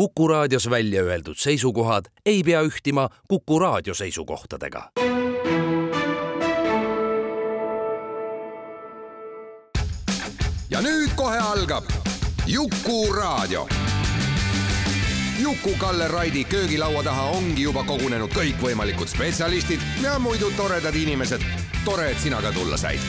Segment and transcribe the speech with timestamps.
[0.00, 4.90] Kuku raadios välja öeldud seisukohad ei pea ühtima Kuku raadio seisukohtadega.
[10.70, 11.84] ja nüüd kohe algab
[12.46, 13.68] Jukuraadio.
[15.42, 21.44] Juku-Kalle Raidi köögilaua taha ongi juba kogunenud kõikvõimalikud spetsialistid ja muidu toredad inimesed.
[21.84, 23.00] tore, et sina ka tulla said.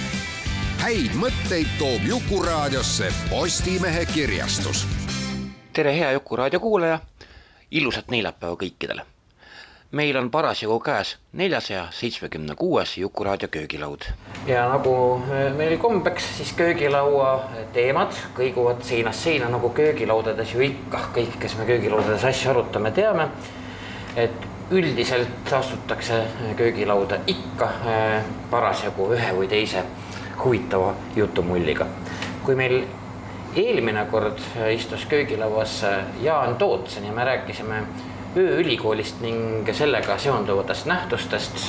[0.83, 5.00] häid mõtteid toob Jukuraadiosse Postimehe kirjastus.
[5.73, 6.99] Tere, hea Jukuraadio kuulaja.
[7.71, 9.05] ilusat neljapäeva kõikidele
[9.91, 14.01] meil on parasjagu käes neljasaja seitsmekümne kuues Jukuraadio köögilaud.
[14.47, 21.05] ja nagu äh, meil kombeks, siis köögilaua teemad kõiguvad seinast seina nagu köögilaudades ju ikka,
[21.15, 23.29] kõik, kes me köögilaudades asju arutame, teame,
[24.15, 26.23] et üldiselt astutakse
[26.57, 27.71] köögilauda ikka
[28.49, 29.83] parasjagu ühe või teise
[30.43, 31.87] huvitava jutumulliga.
[32.43, 32.83] kui meil
[33.55, 34.39] eelmine kord
[34.71, 35.85] istus köögilauas
[36.21, 37.83] Jaan Tootsen ja me rääkisime
[38.37, 41.65] ööülikoolist ning sellega seonduvatest nähtustest.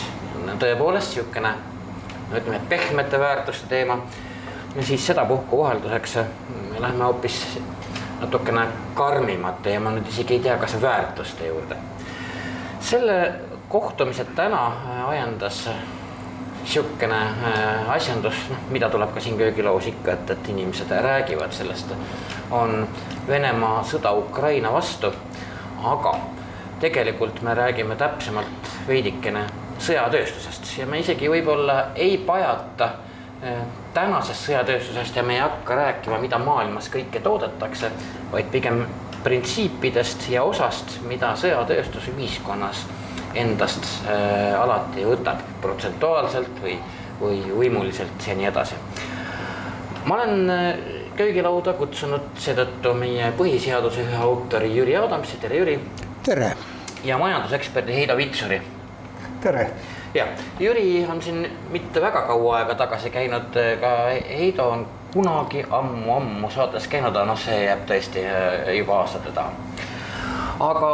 [0.58, 1.54] tõepoolest niisugune,
[2.30, 3.98] no ütleme, pehmete väärtuste teema.
[4.76, 6.18] ja siis sedapuhku vahelduseks
[6.78, 7.60] lähme hoopis
[8.20, 11.76] natukene karmimate ja ma nüüd isegi ei tea, kas väärtuste juurde.
[12.80, 13.32] selle
[13.68, 14.72] kohtumise täna
[15.06, 15.68] ajendas
[16.62, 21.94] niisugune äh, asjandus, noh, mida tuleb ka siin köögilaus ikka, et, et inimesed räägivad sellest,
[22.50, 22.86] on
[23.28, 25.12] Venemaa sõda Ukraina vastu,
[25.82, 26.14] aga
[26.82, 29.44] tegelikult me räägime täpsemalt veidikene
[29.82, 30.72] sõjatööstusest.
[30.78, 32.88] Ja me isegi võib-olla ei pajata
[33.42, 33.62] eh,
[33.94, 37.92] tänasest sõjatööstusest ja me ei hakka rääkima, mida maailmas kõike toodetakse,
[38.32, 38.84] vaid pigem
[39.22, 42.82] printsiipidest ja osast, mida sõjatööstus ühiskonnas
[43.34, 46.76] endast äh, alati võtab protsentuaalselt või,
[47.20, 48.74] või võimuliselt ja nii edasi.
[50.04, 50.74] ma olen äh,
[51.16, 55.78] köögilauda kutsunud seetõttu meie põhiseaduse ühe autori Jüri Adamsi, tere Jüri.
[56.22, 56.52] tere
[57.04, 58.62] ja majanduseksperdi Heido Vitsuri.
[59.40, 59.70] tere.
[60.14, 60.26] ja
[60.60, 63.96] Jüri on siin mitte väga kaua aega tagasi käinud, ka
[64.28, 69.52] Heido on kunagi ammu-ammu saates käinud, aga noh, see jääb tõesti äh, juba aastate taha
[70.62, 70.90] aga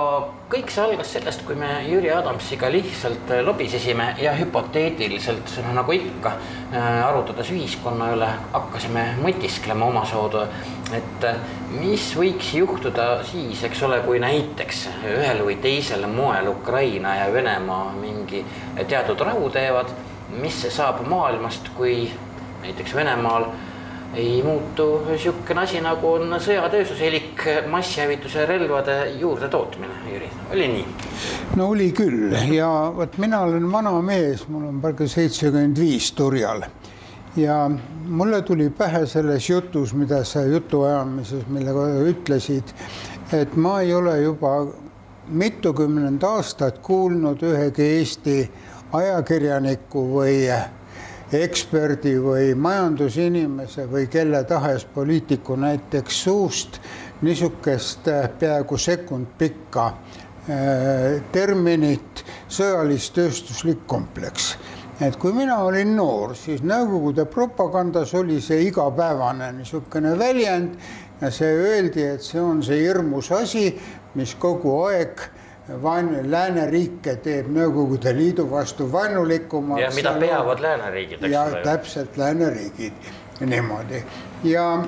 [0.48, 6.32] kõik see algas sellest, kui me Jüri Adamsiga lihtsalt äh, lobisesime ja hüpoteetiliselt, nagu ikka,
[6.72, 10.46] äh, arutades ühiskonna üle, hakkasime mõtisklema omasoodu,
[10.96, 11.40] et äh,
[11.76, 17.92] mis võiks juhtuda siis, eks ole, kui näiteks ühel või teisel moel Ukraina ja Venemaa
[17.98, 18.44] mingi
[18.88, 19.92] teatud rahu teevad,
[20.40, 22.06] mis saab maailmast, kui
[22.64, 23.50] näiteks Venemaal
[24.14, 30.86] ei muutu niisugune asi, nagu on sõjatööstus elik masshävituse relvade juurdetootmine, Jüri, oli nii?
[31.56, 32.32] no oli küll.
[32.54, 36.64] Ja vot mina olen vana mees, mul on praegu seitsekümmend viis turjal.
[37.36, 37.68] Ja
[38.08, 42.72] mulle tuli pähe selles jutus, mida sa jutuajamises millega ütlesid,
[43.36, 44.54] et ma ei ole juba
[45.28, 48.38] mitukümmend aastat kuulnud ühegi Eesti
[48.96, 50.48] ajakirjaniku või
[51.32, 56.80] eksperdi või majandusinimese või kelle tahes poliitiku näiteks suust
[57.22, 64.56] niisugust äh, peaaegu sekund pikka äh, terminit sõjalis-tööstuslik kompleks.
[65.00, 70.74] et kui mina olin noor, siis Nõukogude propagandas oli see igapäevane niisugune väljend
[71.20, 73.78] ja see öeldi, et see on see hirmus asi,
[74.14, 75.20] mis kogu aeg
[75.82, 79.82] vaen-, lääneriike teeb Nõukogude Liidu vastu vaenulikumaks.
[79.82, 81.58] ja mida peavad lääneriigid, eks ole.
[81.58, 84.02] ja täpselt lääneriigid niimoodi
[84.44, 84.84] ja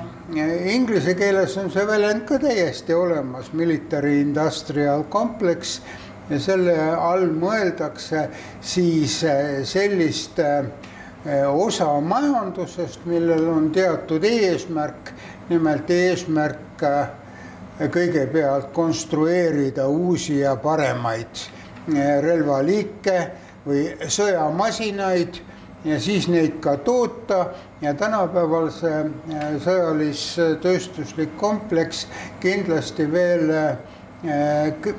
[0.65, 5.81] inglise keeles on see väljend ka täiesti olemas, military industrial complex
[6.31, 8.29] ja selle all mõeldakse
[8.63, 10.69] siis eh, sellist eh,
[11.51, 15.13] osa majandusest, millel on teatud eesmärk,
[15.51, 17.01] nimelt eesmärk eh,
[17.89, 21.45] kõigepealt konstrueerida uusi ja paremaid
[21.95, 23.21] eh, relvaliike
[23.65, 25.41] või sõjamasinaid
[25.85, 27.47] ja siis neid ka toota.
[27.81, 32.05] Ja tänapäeval see eh, sõjalis-tööstuslik kompleks
[32.43, 33.73] kindlasti veel eh,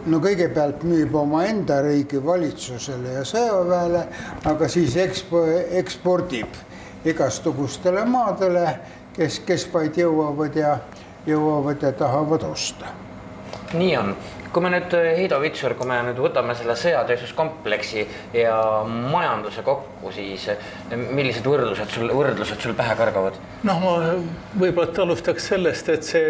[0.10, 4.08] no kõigepealt müüb omaenda riigi valitsusele ja sõjaväele,
[4.50, 5.46] aga siis ekspo-,
[5.78, 6.58] ekspordib
[7.06, 8.66] igastugustele maadele,
[9.14, 10.80] kes, kes vaid jõuavad ja
[11.28, 12.86] jõuavad ja tahavad osta.
[13.74, 14.16] nii on,
[14.52, 20.12] kui me nüüd, eh, Heido Vitsur, kui me nüüd võtame selle sõjatööstuskompleksi ja majanduse kokku,
[20.12, 20.58] siis eh,
[20.98, 23.34] millised võrdlused sul, võrdlused sul pähe kargavad?
[23.64, 24.14] noh, ma
[24.60, 26.28] võib-olla alustaks sellest, et see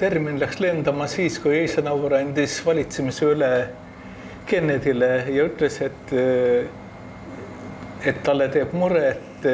[0.00, 3.52] termin läks lendama siis, kui Eisenhower andis valitsemise üle
[4.46, 6.66] Kennedyle ja ütles, et eh,
[8.02, 9.44] et talle teeb muret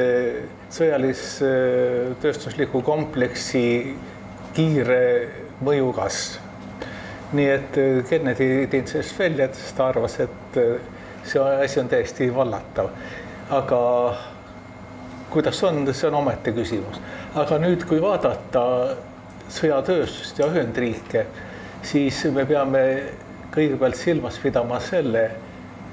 [0.72, 3.96] sõjalis-tööstusliku kompleksi
[4.58, 5.02] kiire
[5.62, 6.44] mõju kasv.
[7.38, 7.76] nii et
[8.08, 10.58] Kennedy ei teinud sellest välja, sest ta arvas, et
[11.28, 12.88] see asi on täiesti vallatav.
[13.50, 13.81] aga
[15.31, 16.99] kuidas on, see on omaette küsimus.
[17.34, 18.64] aga nüüd, kui vaadata
[19.52, 21.26] sõjatööstust ja Ühendriike,
[21.82, 22.82] siis me peame
[23.54, 25.28] kõigepealt silmas pidama selle,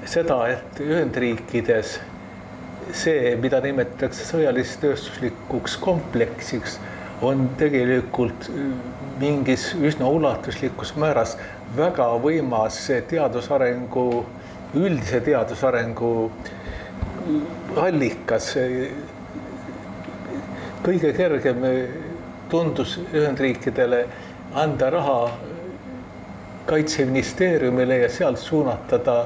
[0.08, 1.98] seda, et Ühendriikides
[2.92, 6.80] see, mida nimetatakse sõjalis-tööstuslikuks kompleksiks,
[7.22, 8.50] on tegelikult
[9.20, 11.36] mingis üsna ulatuslikus määras
[11.76, 12.78] väga võimas
[13.08, 14.24] teadusarengu,
[14.76, 16.30] üldise teadusarengu
[17.76, 18.56] allikas.
[20.86, 21.64] kõige kergem
[22.48, 24.06] tundus Ühendriikidele
[24.54, 25.30] anda raha
[26.66, 29.16] kaitseministeeriumile ja sealt suunata ta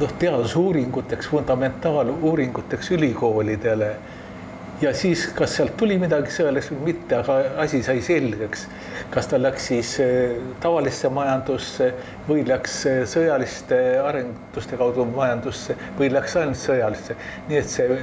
[0.00, 3.96] noh, teadusuuringuteks, fundamentaaluuringuteks ülikoolidele.
[4.80, 8.66] Ja siis, kas sealt tuli midagi sõjalist või mitte, aga asi sai selgeks.
[9.10, 11.92] kas ta läks siis eh, tavalisse majandusse
[12.28, 17.16] või läks eh, sõjaliste arenduste kaudu majandusse või läks ainult sõjalisse.
[17.48, 18.00] nii et see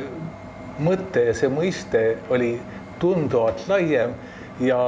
[0.79, 2.55] mõte ja see mõiste oli
[2.99, 4.15] tunduvalt laiem
[4.59, 4.79] ja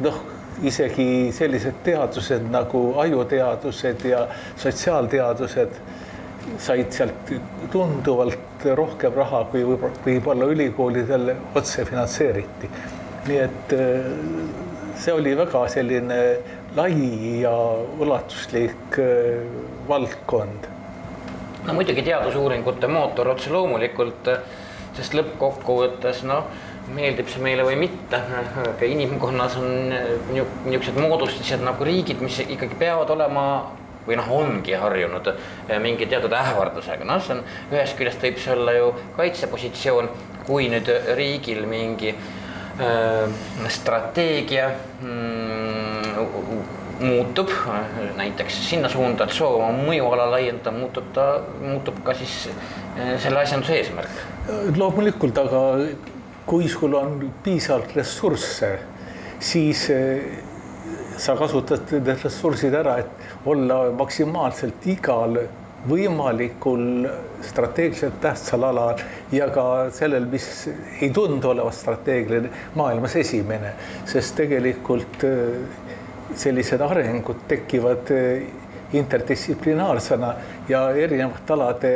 [0.00, 0.24] noh
[0.64, 4.26] isegi sellised teadused nagu ajuteadused ja
[4.56, 5.80] sotsiaalteadused
[6.58, 7.32] said sealt
[7.72, 12.70] tunduvalt rohkem raha, kui võib-olla, ülikoolidel otse finantseeriti.
[13.26, 14.04] nii et äh,
[14.94, 16.18] see oli väga selline
[16.76, 17.54] lai ja
[17.98, 19.42] ulatuslik äh,
[19.88, 20.70] valdkond.
[21.66, 24.30] no muidugi teadusuuringute mootor otse loomulikult,
[24.96, 26.46] sest lõppkokkuvõttes noh
[26.94, 29.90] meeldib see meile või mitte, aga inimkonnas on
[30.30, 33.46] niisugused moodustised nagu riigid, mis ikkagi peavad olema
[34.06, 37.44] või noh, ongi harjunud eh, mingi teatud ähvardusega, noh, see on
[37.74, 38.88] ühest küljest võib see olla ju
[39.18, 40.10] kaitsepositsioon,
[40.46, 43.38] kui nüüd riigil mingi äh,
[43.74, 44.70] strateegia
[45.02, 46.16] mm,
[47.00, 47.50] muutub
[48.16, 51.28] näiteks sinna suunda, et soov oma mõjuala laiendada, muutub ta,
[51.60, 54.20] muutub ka siis äh, selle asjanduse eesmärk.
[54.76, 55.62] loomulikult, aga
[56.46, 58.70] kui sul on piisavalt ressursse,
[59.42, 60.38] siis eh,
[61.18, 65.38] sa kasutad need ressursid ära, et olla maksimaalselt igal
[65.86, 67.06] võimalikul
[67.46, 69.02] strateegiliselt tähtsal alal
[69.32, 70.46] ja ka sellel, mis
[71.00, 73.72] ei tundu olevat strateegiline, maailmas esimene,
[74.08, 75.60] sest tegelikult eh,
[76.34, 78.48] sellised arengud tekivad eh,
[78.96, 80.32] interdistsiplinaarsena
[80.68, 81.92] ja erinevate alade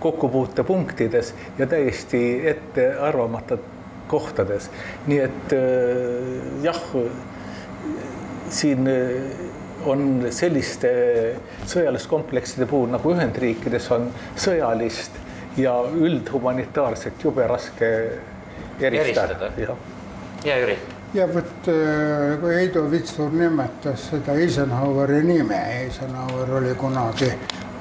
[0.00, 3.58] kokkupuutepunktides ja täiesti ettearvamata
[4.08, 4.70] kohtades.
[5.06, 6.82] nii et äh, jah,
[8.48, 8.88] siin
[9.88, 10.90] on selliste
[11.66, 15.16] sõjaliskomplekside puhul nagu Ühendriikides on sõjalist
[15.58, 17.90] ja üldhumanitaarset jube raske
[18.80, 19.50] eristada.
[20.44, 20.78] ja Jüri?
[21.14, 27.30] Ja vot äh, kui Heido Vitsur nimetas seda Eisenhoweri nime, Eisenhower oli kunagi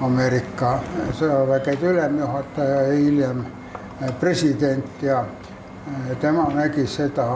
[0.01, 0.77] Ameerika
[1.17, 7.27] sõjavägede ülemjuhataja ja hiljem äh, president ja äh, tema nägi seda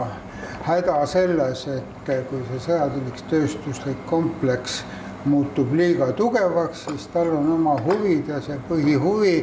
[0.62, 4.82] häda selles, et kui see sõjatüliks-tööstuslik kompleks
[5.24, 9.36] muutub liiga tugevaks, siis tal on oma huvid ja see põhihuvi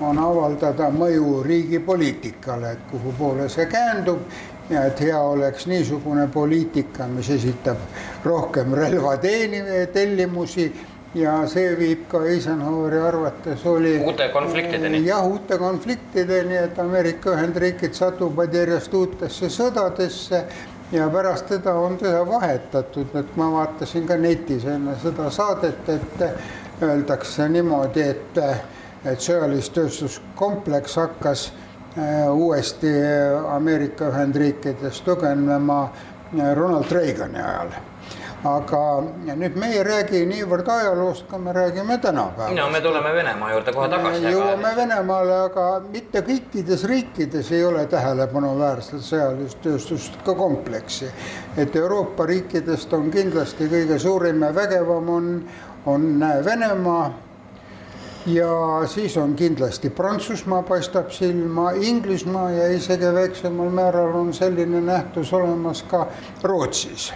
[0.00, 4.22] on avaldada mõju riigi poliitikale, et kuhu poole see käändub
[4.70, 7.78] ja et hea oleks niisugune poliitika, mis esitab
[8.24, 9.62] rohkem relvateeni
[9.92, 10.70] tellimusi
[11.14, 15.06] ja see viib ka Eisenhoweri arvates oli uute konfliktideni.
[15.06, 20.44] jah, uute konfliktideni, et Ameerika Ühendriigid satuvad järjest uutesse sõdadesse
[20.92, 26.24] ja pärast teda on teda vahetatud, et ma vaatasin ka netis enne seda saadet, et
[26.82, 28.38] öeldakse niimoodi, et,
[29.04, 31.50] et sõjalistööstuskompleks hakkas
[31.98, 32.94] äh, uuesti
[33.50, 37.89] Ameerika Ühendriikides tugevnema äh, Ronald Reagani ajal
[38.44, 39.02] aga
[39.36, 42.56] nüüd me ei räägi niivõrd ajaloost, kui me räägime tänapäevast.
[42.56, 44.22] no me tuleme Venemaa juurde kohe tagasi.
[44.24, 44.76] jõuame aga...
[44.76, 51.10] Venemaale, aga mitte kõikides riikides ei ole tähelepanuväärselt sõjalist tööstust ka kompleksi.
[51.56, 55.32] et Euroopa riikidest on kindlasti kõige suurim ja vägevam on,
[55.86, 57.10] on Venemaa
[58.26, 58.52] ja
[58.86, 65.82] siis on kindlasti Prantsusmaa paistab silma, Inglismaa ja isegi väiksemal määral on selline nähtus olemas
[65.82, 66.06] ka
[66.42, 67.12] Rootsis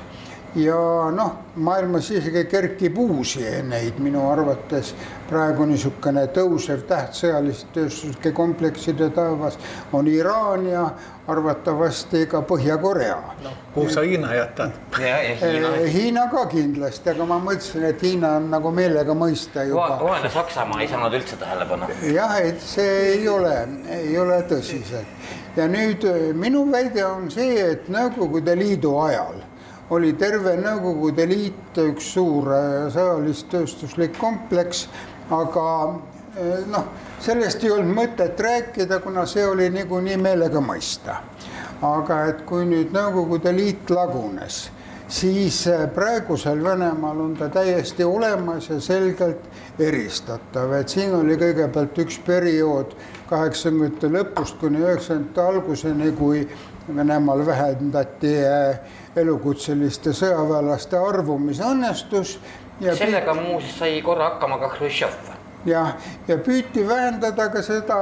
[0.55, 4.93] ja noh, maailmas isegi kerkib uusi neid minu arvates
[5.27, 9.59] praegu niisugune tõusev täht sõjaliste tööstuslike komplekside taevas
[9.93, 10.85] on Iraan ja
[11.29, 13.55] arvatavasti ka Põhja-Korea no,.
[13.75, 14.77] kuhu sa Hiina jätad?
[14.99, 15.73] Hiina.
[15.75, 19.97] Eh, Hiina ka kindlasti, aga ma mõtlesin, et Hiina on nagu meelega mõista juba.
[20.03, 21.89] vaene Saksamaa ei saanud üldse tähelepanu.
[22.13, 23.57] jah, et see ei ole,
[23.91, 29.43] ei ole tõsiselt ja nüüd eh, minu väide on see, et Nõukogude Liidu ajal
[29.91, 32.49] oli terve Nõukogude Liit üks suur
[32.95, 34.87] sõjalis-tööstuslik kompleks,
[35.35, 35.67] aga
[36.71, 36.87] noh,
[37.23, 41.21] sellest ei olnud mõtet rääkida, kuna see oli niikuinii meelega mõista.
[41.85, 44.71] aga et kui nüüd Nõukogude Liit lagunes,
[45.09, 45.65] siis
[45.95, 49.43] praegusel Venemaal on ta täiesti olemas ja selgelt
[49.79, 52.95] eristatav, et siin oli kõigepealt üks periood
[53.29, 56.49] kaheksakümnendate lõpust kuni üheksakümnendate alguseni, kui
[56.89, 58.33] Venemaal vähendati
[59.17, 62.39] elukutseliste sõjaväelaste arvu, mis õnnestus.
[62.81, 65.35] sellega muuseas sai korra hakkama ka Hruštšov
[65.67, 65.95] jah,
[66.29, 67.99] ja püüti vähendada ka seda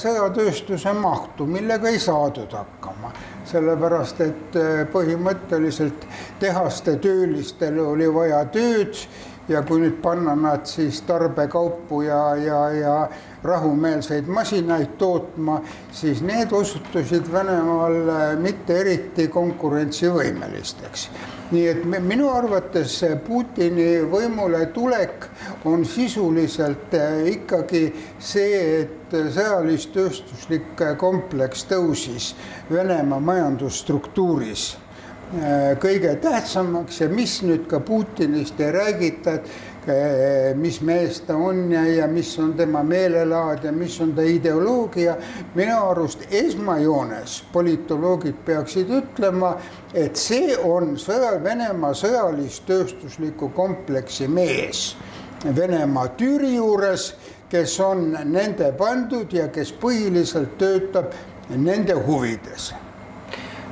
[0.00, 3.12] sõjatööstuse mahtu, millega ei saadud hakkama,
[3.50, 4.58] sellepärast et
[4.92, 6.08] põhimõtteliselt
[6.40, 8.98] tehaste töölistel oli vaja tööd
[9.48, 12.96] ja kui nüüd panna nad siis tarbekaupu ja, ja, ja
[13.44, 15.60] rahumeelseid masinaid tootma,
[15.92, 21.08] siis need osutusid Venemaal mitte eriti konkurentsivõimelisteks.
[21.54, 22.96] nii et minu arvates
[23.26, 25.26] Putini võimule tulek
[25.64, 26.96] on sisuliselt
[27.30, 27.84] ikkagi
[28.18, 32.32] see, et sõjalis-tööstuslik kompleks tõusis
[32.70, 34.72] Venemaa majandusstruktuuris
[35.34, 39.73] Äh, kõige tähtsamaks ja mis nüüd ka Putinist ei räägita, et äh,
[40.56, 45.16] mis mees ta on ja, ja mis on tema meelelaad ja mis on ta ideoloogia.
[45.54, 49.56] minu arust esmajoones politoloogid peaksid ütlema,
[49.94, 54.94] et see on sõja, Venemaa sõjalis-tööstusliku kompleksi mees
[55.56, 57.10] Venemaa tüüri juures,
[57.52, 61.12] kes on nende pandud ja kes põhiliselt töötab
[61.50, 62.72] nende huvides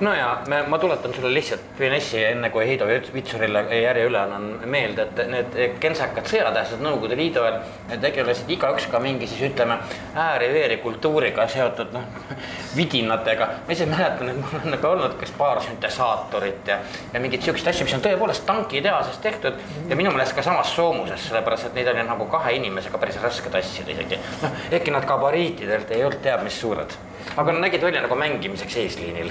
[0.03, 4.47] no ja me, ma tuletan sulle lihtsalt finessi, enne kui Heido Vitsurile järje üle annan
[4.71, 9.79] meelde, et need kentsakad sõjatähtsad Nõukogude Liidu ajal tegelesid igaüks ka mingi siis ütleme
[10.19, 12.09] ääri-veeri kultuuriga seotud noh,
[12.79, 13.49] vidinatega.
[13.67, 16.81] ma ise mäletan, et mul on nagu olnud kas paar süntesaatorit ja,
[17.13, 21.29] ja mingeid siukseid asju, mis on tõepoolest tankitehases tehtud ja minu meelest ka samas soomuses,
[21.29, 24.19] sellepärast et neid oli nagu kahe inimesega päris raske tassida isegi.
[24.43, 26.99] noh, ehkki nad gabariitidelt ei olnud teab mis suured,
[27.37, 29.31] aga nägid välja nagu mängimiseks eesliinil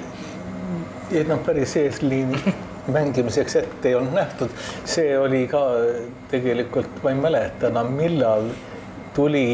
[1.18, 2.41] ei noh, päris eesliini
[2.96, 4.53] mängimiseks ette ei olnud nähtud,
[4.86, 5.62] see oli ka
[6.32, 8.50] tegelikult, ma ei mäleta enam, millal
[9.15, 9.46] tuli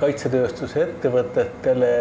[0.00, 1.94] kaitsetööstuse ettevõtetele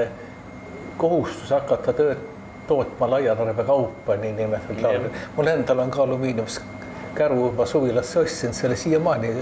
[0.99, 2.27] kohustus hakata tööd
[2.69, 5.09] tootma laiatarbekaupa, niinimetatud.
[5.35, 9.33] mul endal on ka alumiiniumkäru juba suvilasse ostsin selle siiamaani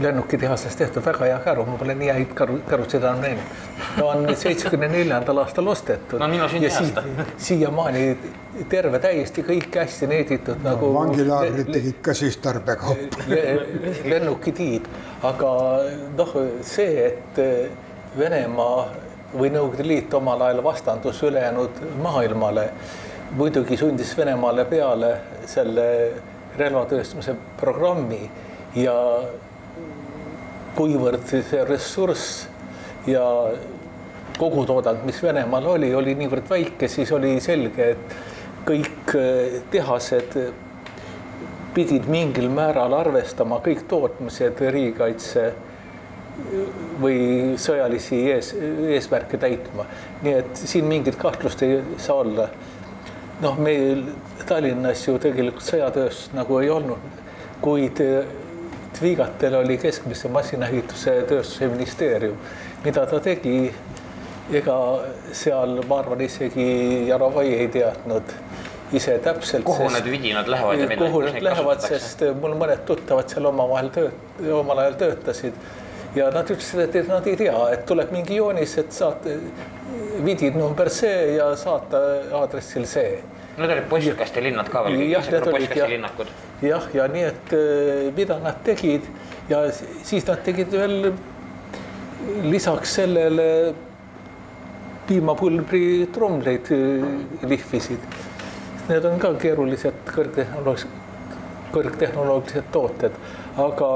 [0.00, 3.52] lennukitehasest tehtud väga hea käru, ma pole nii häid käru, kärusid enam näinud.
[3.96, 6.18] ta on seitsmekümne neljandal aastal ostetud.
[6.18, 7.28] no minu sünniaasta si.
[7.48, 8.04] siiamaani
[8.68, 10.90] terve, täiesti kõik hästi needitud no, nagu.
[10.94, 13.26] vangilaagrid tegid ka siis tarbekaupa
[14.10, 14.90] lennukitiib,
[15.30, 15.54] aga
[16.18, 17.42] noh, see, et
[18.18, 18.84] Venemaa
[19.34, 22.68] või Nõukogude Liit omal ajal vastandus ülejäänud maailmale,
[23.34, 25.16] muidugi sundis Venemaale peale
[25.50, 25.86] selle
[26.58, 28.22] relvatööstuse programmi
[28.78, 28.94] ja
[30.74, 32.44] kuivõrd see ressurss
[33.06, 33.24] ja
[34.38, 38.16] kogutoodang, mis Venemaal oli, oli niivõrd väike, siis oli selge, et
[38.66, 40.38] kõik eh, tehased
[41.74, 45.48] pidid mingil määral arvestama kõik tootmised riigikaitse
[47.02, 48.52] või sõjalisi ees,
[48.94, 49.86] eesmärke täitma.
[50.22, 52.48] nii et siin mingit kahtlust ei saa olla.
[53.40, 54.04] noh, meil
[54.46, 57.22] Tallinnas ju tegelikult sõjatööstust nagu ei olnud,
[57.60, 58.00] kuid
[58.94, 62.38] Tvigatel oli keskmise masinaehituse tööstuse ministeerium,
[62.84, 63.72] mida ta tegi.
[64.52, 64.74] ega
[65.32, 66.64] seal, ma arvan, isegi
[67.08, 68.32] Jarovai ei teadnud
[68.92, 69.64] ise täpselt.
[69.64, 73.88] kuhu sest, need vidinad lähevad ja kuhu need lähevad, sest mul mõned tuttavad seal omavahel
[73.94, 75.56] tööt-, omal ajal töötasid
[76.14, 79.38] ja nad ütlesid, et nad ei tea, et tuleb mingi joonis, et saate
[80.24, 82.02] vidin number see ja saata
[82.42, 83.16] aadressil see
[83.56, 85.04] Need olid postkastilinnad ka veel?
[85.12, 85.92] jah, need olid jah,
[86.62, 89.06] jah, ja nii, et äh, mida nad tegid
[89.50, 91.12] ja siis nad tegid veel
[92.48, 93.48] lisaks sellele
[95.06, 97.06] piimapulbri tromleid äh,
[97.46, 98.08] lihvisid.
[98.88, 101.02] Need on ka keerulised kõrgtehnoloogilised,
[101.72, 103.14] kõrgtehnoloogilised tooted,
[103.60, 103.90] aga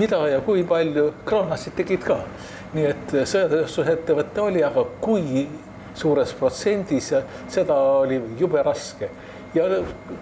[0.00, 2.22] mida ja kui palju, kraanasid tegid ka.
[2.70, 5.48] nii et sõjatööstusettevõte oli, aga kui
[5.94, 9.10] suures protsendis ja seda oli jube raske
[9.54, 9.64] ja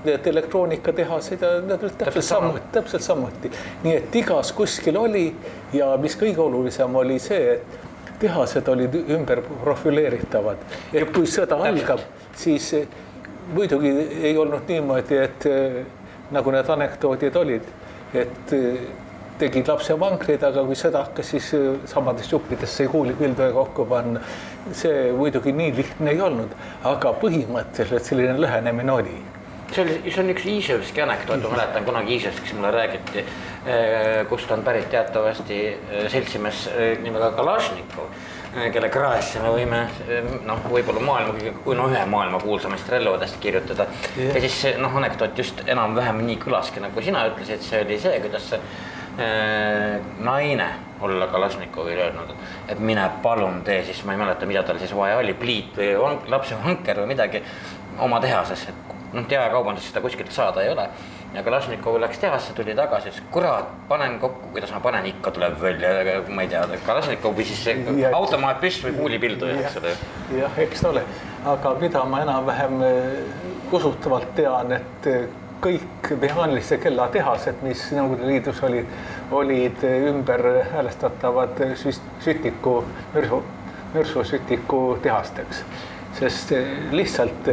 [0.05, 3.51] need elektroonikatehased ja need olid täpselt samuti, täpselt samuti.
[3.83, 5.27] nii et igas kuskil oli
[5.73, 7.89] ja mis kõige olulisem oli see, et
[8.21, 10.65] tehased olid ümber profileeritavad.
[10.93, 12.01] et kui sõda algab,
[12.37, 12.73] siis
[13.53, 15.47] muidugi ei olnud niimoodi, et
[16.31, 17.69] nagu need anekdoodid olid,
[18.15, 18.57] et
[19.39, 21.49] tegid lapsevankrid, aga kui sõda hakkas, siis
[21.91, 24.23] samades juppides sai kuulipilduja kokku panna.
[24.77, 26.55] See muidugi nii lihtne ei olnud,
[26.89, 29.19] aga põhimõtteliselt selline lähenemine oli.
[29.69, 33.25] See oli, see on üks Iisevski anekdoot, ma mäletan kunagi Iisevskis mulle räägiti,
[33.69, 36.67] eh, kust on pärit teatavasti eh, seltsimees
[37.05, 38.27] nimega Kalašnikov
[38.73, 39.83] kelle kraesse me võime
[40.49, 43.87] noh, võib-olla maailma kõige, kui no ühe maailma kuulsamast relvadest kirjutada.
[44.17, 44.35] Yeah..
[44.35, 48.49] ja siis noh, anekdoot just enam-vähem nii kõlaski, nagu sina ütlesid, see oli see, kuidas
[48.49, 48.88] see äh,
[49.19, 50.69] naine
[51.01, 52.31] olla Kalašnikovile öelnud,
[52.71, 55.93] et mine palun tee siis, ma ei mäleta, mida tal siis vaja oli, pliit või
[55.99, 57.43] vank, lapsevanker või midagi
[57.99, 60.89] oma tehases, et noh, jaekaubanduses seda kuskilt saada ei ole
[61.35, 65.59] ja Kalašnikov läks tehasse, tuli tagasi, ütles kurat, panen kokku, kuidas ma panen, ikka tuleb
[65.61, 67.67] välja, ma ei tea, Kalašnikov või siis
[68.13, 69.93] automaatpüss või kuulipilduja, eks ole.
[70.39, 71.05] jah, eks ta ole,
[71.53, 75.29] aga mida ma enam-vähem eh, usutavalt tean, et eh,
[75.63, 78.91] kõik mehaanilise kella tehased, mis Nõukogude Liidus olid,
[79.31, 81.63] olid ümber häälestatavad
[82.25, 82.83] sütiku,
[83.15, 83.43] mürsu,
[83.95, 85.65] mürsusütiku tehasteks,
[86.19, 86.53] sest
[86.93, 87.51] lihtsalt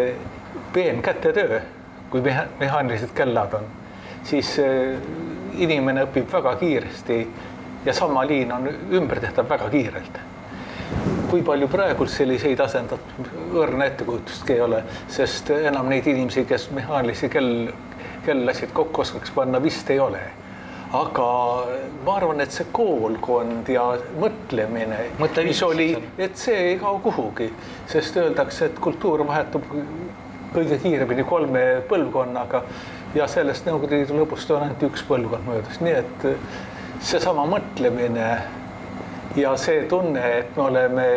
[0.74, 1.62] peenkätetöö
[2.10, 3.66] kui meha-, mehaanilised kellad on,
[4.24, 4.56] siis
[5.58, 7.20] inimene õpib väga kiiresti
[7.86, 10.24] ja sama liin on ümbertehtav väga kiirelt.
[11.30, 17.30] kui palju praegu selliseid asendatud, õrna ettekujutustki ei ole, sest enam neid inimesi, kes mehaanilisi
[17.34, 17.72] kell,
[18.26, 20.22] kellasid kokku oskaks panna, vist ei ole.
[20.96, 21.28] Aga
[22.06, 23.84] ma arvan, et see koolkond ja
[24.22, 25.90] mõtlemine, mis oli,
[26.22, 27.50] et see ei kao kuhugi,
[27.92, 29.66] sest öeldakse, et kultuur vahetub
[30.56, 32.62] kõige kiiremini kolme põlvkonnaga
[33.16, 36.28] ja sellest Nõukogude Liidu lõpust on ainult üks põlvkond möödas, nii et
[37.04, 38.30] seesama mõtlemine
[39.36, 41.08] ja see tunne, et me oleme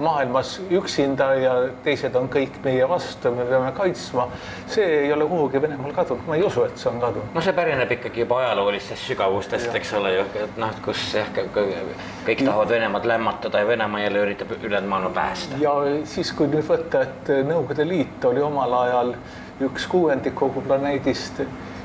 [0.00, 1.54] maailmas üksinda ja
[1.84, 4.26] teised on kõik meie vastu, me peame kaitsma.
[4.70, 7.34] see ei ole kuhugi Venemaal kadunud, ma ei usu, et see on kadunud.
[7.34, 12.44] no see pärineb ikkagi juba ajaloolistest sügavustest, eks ole ju, et noh, kus jah, kõik
[12.44, 15.60] tahavad Venemaad lämmatada ja Venemaa jälle üritab ülejäänud maailma päästa.
[15.60, 19.14] ja siis, kui nüüd võtta, et Nõukogude Liit oli omal ajal
[19.60, 21.42] üks kuuendik kogu planeedist,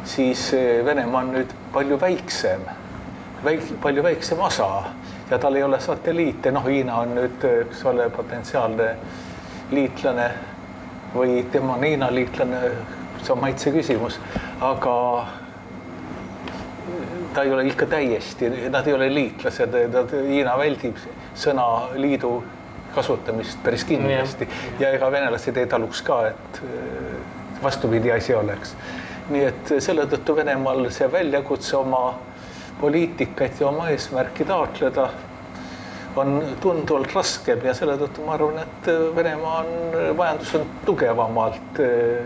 [0.07, 0.47] siis
[0.85, 2.63] Venemaa on nüüd palju väiksem,
[3.43, 4.69] väik-, palju väiksem osa
[5.29, 8.89] ja tal ei ole satelliite, noh, Hiina on nüüd, eks ole, potentsiaalne
[9.71, 10.27] liitlane
[11.15, 12.61] või tema on Hiina liitlane,
[13.21, 14.19] see on maitse küsimus,
[14.61, 14.95] aga
[17.33, 20.99] ta ei ole ikka täiesti, nad ei ole liitlased, nad, Hiina väldib
[21.35, 21.65] sõna
[21.99, 22.37] liidu
[22.95, 24.47] kasutamist päris kindlasti.
[24.79, 26.61] Ja ega venelased ei taluks ka, et
[27.63, 28.75] vastupidi asi oleks.
[29.29, 32.01] nii et selle tõttu Venemaal see väljakutse oma
[32.81, 35.09] poliitikat ja oma eesmärki taotleda
[36.15, 39.71] on tunduvalt raskem ja selle tõttu ma arvan, et Venemaa on,
[40.17, 42.25] majandus on tugevamalt eh,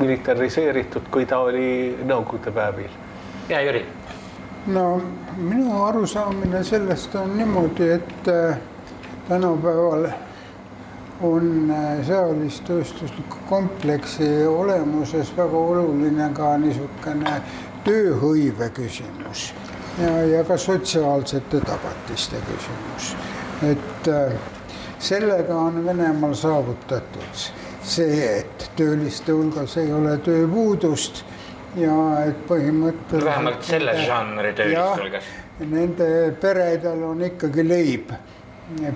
[0.00, 3.00] militariseeritud, kui ta oli Nõukogude päevil.
[3.48, 3.84] ja Jüri?
[4.66, 4.84] no
[5.36, 8.56] minu arusaamine sellest on niimoodi, et eh,
[9.28, 10.08] tänapäeval
[11.24, 17.36] on eh, sõjalis-tööstusliku kompleksi olemuses väga oluline ka niisugune
[17.84, 19.52] tööhõive küsimus
[19.98, 23.14] ja, ja ka sotsiaalsete tagatiste küsimus.
[23.62, 24.32] et äh,
[24.98, 27.46] sellega on Venemaal saavutatud
[27.84, 31.24] see, et tööliste hulgas ei ole tööpuudust
[31.76, 31.94] ja
[32.26, 33.24] et põhimõtteliselt.
[33.24, 35.32] vähemalt selle žanri tööliste hulgas.
[35.70, 36.06] Nende
[36.40, 38.10] peredel on ikkagi leib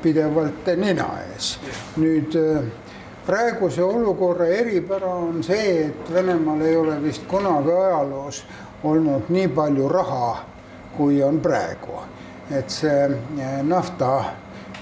[0.03, 1.59] pidevalt nina ees.
[2.01, 2.65] nüüd äh,
[3.27, 8.43] praeguse olukorra eripära on see, et Venemaal ei ole vist kunagi ajaloos
[8.83, 10.37] olnud nii palju raha,
[10.97, 12.03] kui on praegu.
[12.51, 14.25] et see eh, nafta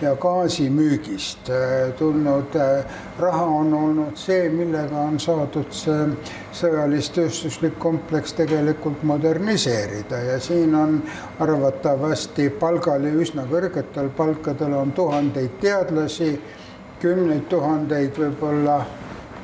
[0.00, 2.84] ja gaasi müügist eh, tulnud eh,
[3.18, 6.04] raha on olnud see, millega on saadud see
[6.54, 11.00] sõjalis-tööstuslik kompleks tegelikult moderniseerida ja siin on
[11.40, 16.36] arvatavasti palgal ja üsna kõrgetel palkadel on tuhandeid teadlasi,
[17.02, 18.78] kümneid tuhandeid võib-olla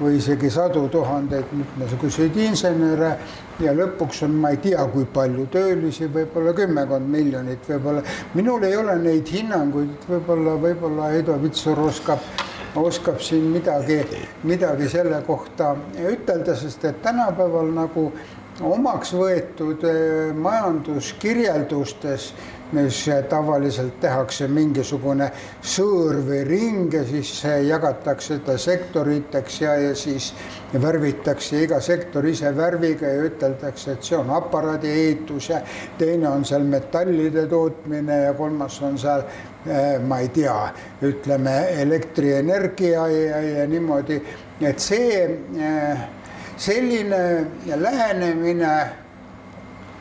[0.03, 3.13] või isegi sadu tuhandeid mitmesuguseid insenere
[3.63, 8.03] ja lõpuks on, ma ei tea, kui palju töölisi, võib-olla kümmekond miljonit, võib-olla.
[8.35, 12.19] minul ei ole neid hinnanguid, võib-olla, võib-olla Heido Vitsur oskab,
[12.77, 14.01] oskab siin midagi,
[14.49, 15.75] midagi selle kohta
[16.09, 18.11] ütelda, sest et tänapäeval nagu
[18.61, 22.33] omaks võetud eh, majanduskirjeldustes
[22.73, 25.29] mis tavaliselt tehakse mingisugune
[25.61, 27.33] sõõr või ring ja siis
[27.69, 30.31] jagatakse ta sektoriteks ja, ja siis
[30.81, 35.61] värvitakse iga sektor ise värviga ja üteldakse, et see on aparaadiehitus ja
[35.99, 39.27] teine on seal metallide tootmine ja kolmas on seal
[39.67, 40.57] eh, ma ei tea,
[41.05, 44.19] ütleme elektrienergia ja, ja niimoodi,
[44.65, 46.09] et see eh,
[46.57, 47.23] selline
[47.77, 48.75] lähenemine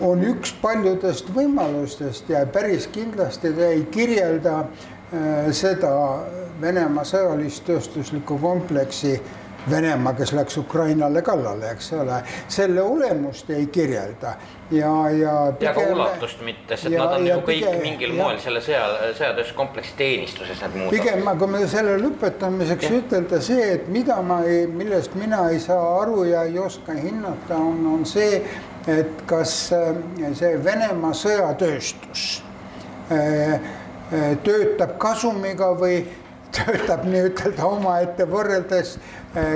[0.02, 5.92] on üks paljudest võimalustest ja päris kindlasti ta ei kirjelda äh, seda
[6.62, 9.16] Venemaa sõjalis-tööstuslikku kompleksi
[9.70, 12.16] Venemaa, kes läks Ukrainale kallale, eks ole,
[12.50, 14.32] selle olemust ei kirjelda
[14.72, 15.34] ja, ja.
[15.62, 18.64] ja ka ulatust mitte, sest ja, nad on ju kõik pigem, mingil ja, moel selle
[18.66, 18.82] sõja,
[19.20, 20.96] sõjatööstuskompleksi teenistuses need muud.
[20.96, 23.04] pigem, aga me selle lõpetamiseks ja.
[23.04, 27.62] ütelda see, et mida ma ei, millest mina ei saa aru ja ei oska hinnata,
[27.62, 28.42] on, on see,
[28.88, 29.94] et kas äh,
[30.38, 32.42] see Venemaa sõjatööstus
[33.12, 36.02] äh, äh, töötab kasumiga või
[36.56, 38.98] töötab nii-ütelda omaette võrreldes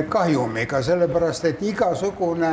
[0.08, 2.52] kahjumiga, sellepärast et igasugune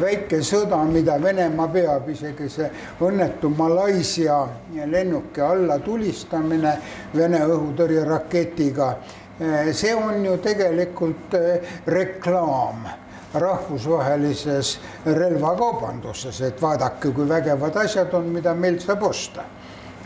[0.00, 2.70] väike sõda, mida Venemaa peab, isegi see
[3.04, 4.38] õnnetu Malaisia
[4.88, 6.72] lennuki allatulistamine
[7.12, 8.88] Vene õhutõrjeraketiga,
[9.76, 11.36] see on ju tegelikult
[11.92, 12.88] reklaam
[13.34, 19.44] rahvusvahelises relvakaubanduses, et vaadake, kui vägevad asjad on, mida meilt saab osta.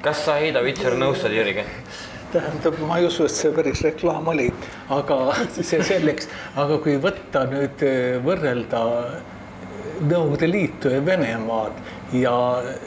[0.03, 1.65] kas sa, Heido Vitsur, nõustud Jüriga?
[2.33, 4.47] tähendab, ma ei usu, et see päris reklaam oli,
[4.95, 5.19] aga
[5.57, 7.85] see selleks, aga kui võtta nüüd
[8.25, 8.87] võrrelda
[10.01, 11.77] Nõukogude Liitu ja Venemaad
[12.17, 12.33] ja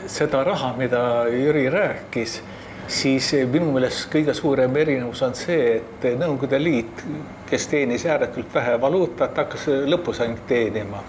[0.10, 2.40] seda raha, mida Jüri rääkis
[2.88, 7.04] siis minu meelest kõige suurem erinevus on see, et Nõukogude Liit,
[7.48, 11.04] kes teenis ääretult vähe valuutat, hakkas lõpus ainult teenima.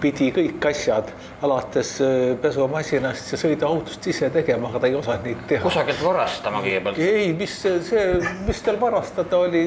[0.00, 1.08] pidi kõik asjad
[1.42, 5.62] alates äh, pesumasinast ja sõiduautost ise tegema, aga ta ei osanud neid teha.
[5.62, 7.00] kusagilt varastama kõigepealt?
[7.02, 8.06] ei, mis see,
[8.46, 9.64] mis tal varastada oli,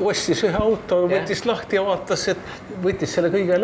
[0.00, 3.58] ostis ühe auto, võttis lahti ja vaatas, et võttis selle kõige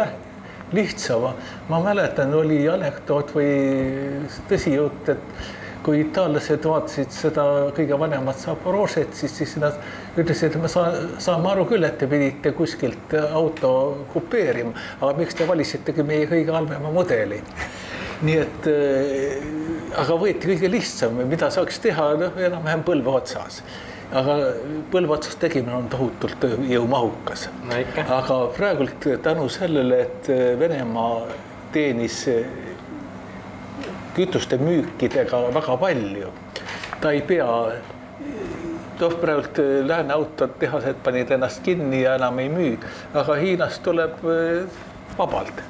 [0.73, 1.35] lihtsama.
[1.69, 3.53] ma mäletan, oli anekdoot või
[4.49, 5.58] tõsijutt, et
[5.89, 7.43] kui itaallased vaatasid seda
[7.77, 9.79] kõige vanemat Zaporožet, siis, siis nad
[10.21, 10.91] ütlesid, et me saa,
[11.23, 13.71] saame aru küll, et te pidite kuskilt auto
[14.13, 17.41] kupeerima, aga miks te valisitegi meie kõige halvema mudeli?
[18.19, 19.45] nii et äh,
[20.03, 23.63] aga võeti kõige lihtsam, mida saaks teha, noh, enam-vähem põlve otsas
[24.09, 24.39] aga
[24.93, 27.81] põlve otsas tegemine on tohutult tööjõumahukas no.
[28.17, 31.29] aga praegult tänu sellele, et Venemaa
[31.73, 32.25] teenis
[34.19, 36.33] kütuste müükidega väga palju.
[37.01, 37.47] ta ei pea,
[39.01, 42.77] noh, praegult äh, lääne autotehased panid ennast kinni ja enam ei müü,
[43.15, 44.81] aga Hiinast tuleb äh,
[45.19, 45.63] vabalt.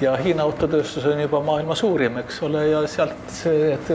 [0.00, 3.92] ja Hiina autotööstus on juba maailma suurim, eks ole, ja sealt see, et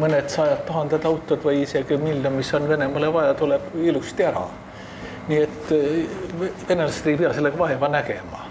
[0.00, 4.48] mõned sajad tuhanded autod või isegi miljon, mis on Venemaale vaja, tuleb ilusti ära.
[5.28, 8.45] nii et äh, venelased ei pea sellega vaeva nägema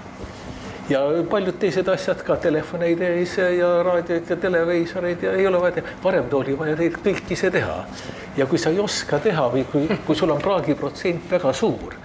[0.90, 5.80] ja paljud teised asjad ka, telefoneid ees ja raadioid ja televiisoreid ja ei ole vaja
[5.80, 7.80] teha, varem oli vaja neid kõiki ise teha.
[8.38, 11.96] ja kui sa ei oska teha või kui, kui sul on praagiprotsent väga suur,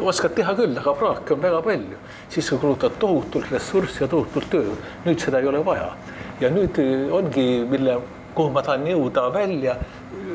[0.00, 4.50] oskad teha küll, aga praaki on väga palju, siis sa kulutad tohutult ressurssi ja tohutult
[4.50, 4.76] tööd.
[5.06, 5.94] nüüd seda ei ole vaja
[6.40, 6.78] ja nüüd
[7.12, 7.98] ongi, mille,
[8.34, 9.76] kuhu ma tahan jõuda välja.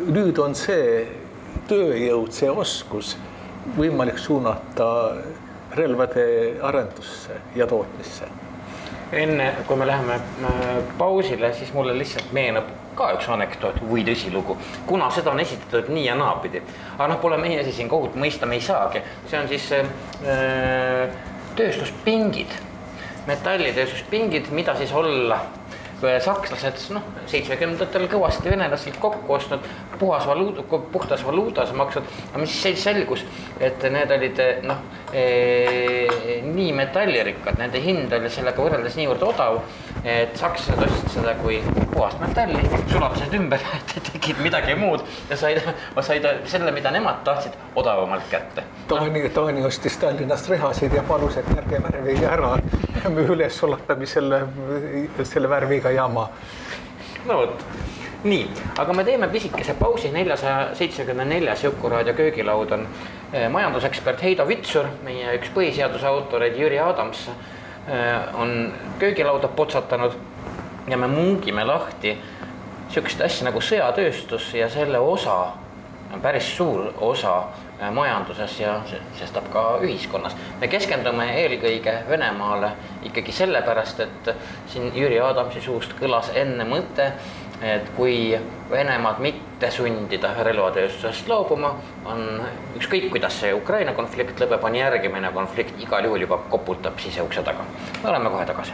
[0.10, 1.06] nüüd on see
[1.70, 3.16] tööjõud, see oskus
[3.78, 4.88] võimalik suunata
[5.76, 8.26] relvade arendusse ja tootmisse.
[9.12, 14.58] enne kui me läheme äh, pausile, siis mulle lihtsalt meenub ka üks anekdoot või tõsilugu,
[14.86, 16.62] kuna seda on esitatud nii ja naapidi.
[16.98, 21.16] aga noh, pole meie siin kohut mõista, me ei saagi, see on siis äh,
[21.56, 22.54] tööstuspingid,
[23.28, 25.42] metallitööstuspingid, mida siis olla
[26.02, 29.66] sakslased noh, seitsmekümnendatel kõvasti venelastelt kokku ostnud,
[30.00, 33.26] puhas valuuta, puhtas valuutas maksnud, aga mis siis selgus,
[33.60, 34.84] et need olid noh
[35.14, 35.26] e,,
[36.46, 39.62] nii metallirikkad, nende hind oli sellega võrreldes niivõrd odav,
[40.04, 41.60] et sakslased ostsid seda kui
[41.94, 43.64] puhast metalli, sulatasid ümber,
[44.12, 45.62] tegid midagi muud ja said,
[46.06, 48.64] said selle, mida nemad tahtsid, odavamalt kätte.
[48.88, 52.56] Taani, Taani ostis Tallinnast rehasid ja palus, et ärge värvige ära
[53.28, 54.40] üles sulatamisel
[55.24, 56.30] selle värviga jama.
[57.28, 57.64] no vot
[58.24, 58.48] nii,
[58.80, 62.88] aga me teeme pisikese pausi, neljasaja seitsmekümne neljas Jukuraadio köögilaud on
[63.34, 67.28] eh, majandusekspert Heido Vitsur, meie üks põhiseaduse autoreid Jüri Adams
[68.34, 70.14] on köögilauda potsatanud
[70.88, 72.18] ja me mungime lahti
[72.90, 75.36] sihukest asja nagu sõjatööstus ja selle osa,
[76.22, 77.34] päris suur osa
[77.78, 78.80] eh, majanduses ja
[79.18, 80.36] sestap ka ühiskonnas.
[80.62, 82.72] me keskendume eelkõige Venemaale
[83.04, 84.32] ikkagi sellepärast, et
[84.68, 87.12] siin Jüri Adamsi suust kõlas enne mõte
[87.62, 91.74] et kui Venemaad mitte sundida relvatööstusest loobuma,
[92.06, 92.22] on
[92.78, 97.66] ükskõik, kuidas see Ukraina konflikt lõpeb, on järgmine konflikt igal juhul juba koputab siseukse taga.
[98.04, 98.72] me oleme kohe tagasi.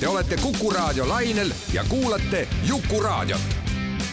[0.00, 3.40] Te olete Kuku raadio lainel ja kuulate Jukuraadiot.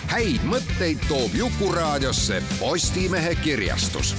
[0.08, 4.16] häid mõtteid toob Jukuraadiosse Postimehe kirjastus.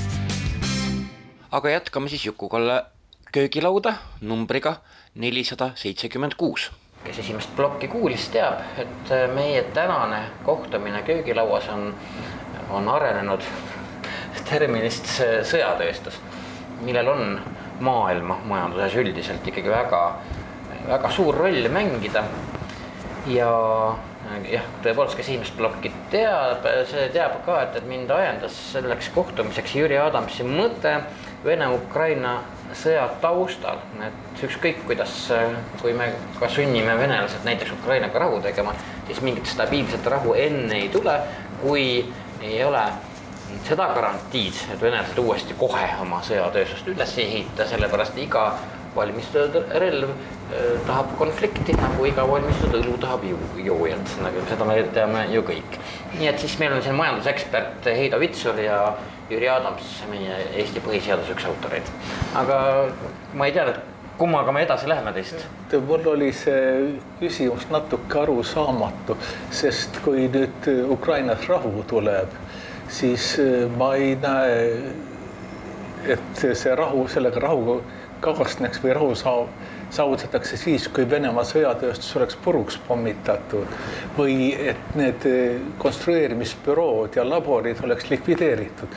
[1.50, 2.84] aga jätkame siis Juku-Kalle
[3.32, 4.76] köögilauda numbriga
[5.14, 6.70] nelisada seitsekümmend kuus
[7.04, 11.94] kes esimest plokki kuulis, teab, et äh, meie tänane kohtumine köögilauas on,
[12.70, 13.44] on arenenud
[14.50, 15.10] terminist
[15.50, 16.20] sõjatööstus.
[16.84, 17.38] millel on
[17.80, 20.00] maailma majanduses üldiselt ikkagi väga,
[20.88, 22.24] väga suur roll mängida.
[23.26, 23.50] ja
[24.48, 29.76] jah, tõepoolest, kes esimest plokki teab, see teab ka, et, et mind ajendas selleks kohtumiseks
[29.78, 30.98] Jüri Adamsi mõte
[31.44, 32.38] Vene-Ukraina
[32.78, 35.14] sõja taustal, et ükskõik kuidas,
[35.80, 38.74] kui me ka sunnime venelased näiteks Ukrainaga rahu tegema,
[39.06, 41.18] siis mingit stabiilset rahu enne ei tule,
[41.62, 41.86] kui
[42.42, 42.84] ei ole
[43.64, 48.46] seda garantiid, et venelased uuesti kohe oma sõjatööstust üles ei ehita, sellepärast iga
[48.94, 54.78] valmistatud relv äh, tahab konflikti, nagu iga valmistatud õlu tahab ju, joojat, nagu seda me
[54.94, 55.78] teame ju kõik.
[56.18, 58.78] nii et siis meil on siin majandusekspert Heido Vitsur ja
[59.30, 61.88] Jüri Adams, meie Eesti põhiseaduse üks autoreid.
[62.36, 62.58] aga
[63.32, 65.46] ma ei tea, et kummaga me edasi läheme teist?
[65.88, 69.16] mul oli see küsimus natuke arusaamatu,
[69.50, 72.36] sest kui nüüd Ukrainas rahu tuleb,
[72.88, 74.92] siis äh, ma ei näe,
[76.14, 77.80] et see rahu, sellega rahu
[78.24, 79.48] kaasneks või rahu saa-,
[79.94, 83.74] saavutatakse siis, kui Venemaa sõjatööstus oleks puruks pommitatud
[84.18, 85.26] või et need
[85.82, 88.96] konstrueerimisbürood ja laborid oleks likvideeritud.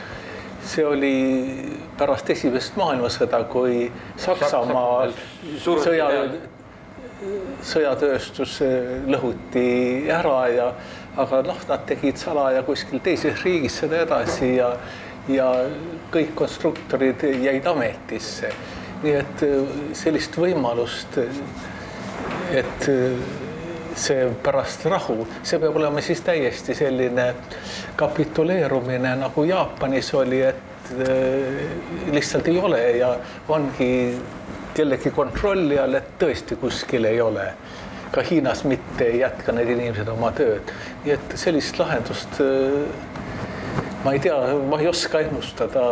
[0.68, 1.14] See oli
[1.98, 3.88] pärast esimest maailmasõda, kui
[4.20, 5.14] Saksamaal
[5.64, 6.08] sõja,
[7.64, 8.60] sõjatööstus
[9.08, 9.66] lõhuti
[10.12, 10.70] ära ja
[11.18, 14.74] aga noh, nad tegid salaja kuskil teises riigis seda edasi ja
[15.28, 15.48] ja
[16.12, 18.52] kõik konstruktorid jäid ametisse.
[19.02, 21.20] Nii et äh, sellist võimalust,
[22.50, 23.47] et äh,
[23.98, 27.28] see pärast rahu, see peab olema siis täiesti selline
[27.98, 33.14] kapituleerumine, nagu Jaapanis oli, et äh, lihtsalt ei ole ja
[33.48, 33.90] ongi
[34.74, 37.52] kellegi kontrolli all, et tõesti kuskil ei ole.
[38.08, 40.70] ka Hiinas mitte ei jätka need inimesed oma tööd,
[41.04, 42.38] nii et sellist lahendust
[44.04, 44.36] ma ei tea,
[44.70, 45.82] ma ei oska ennustada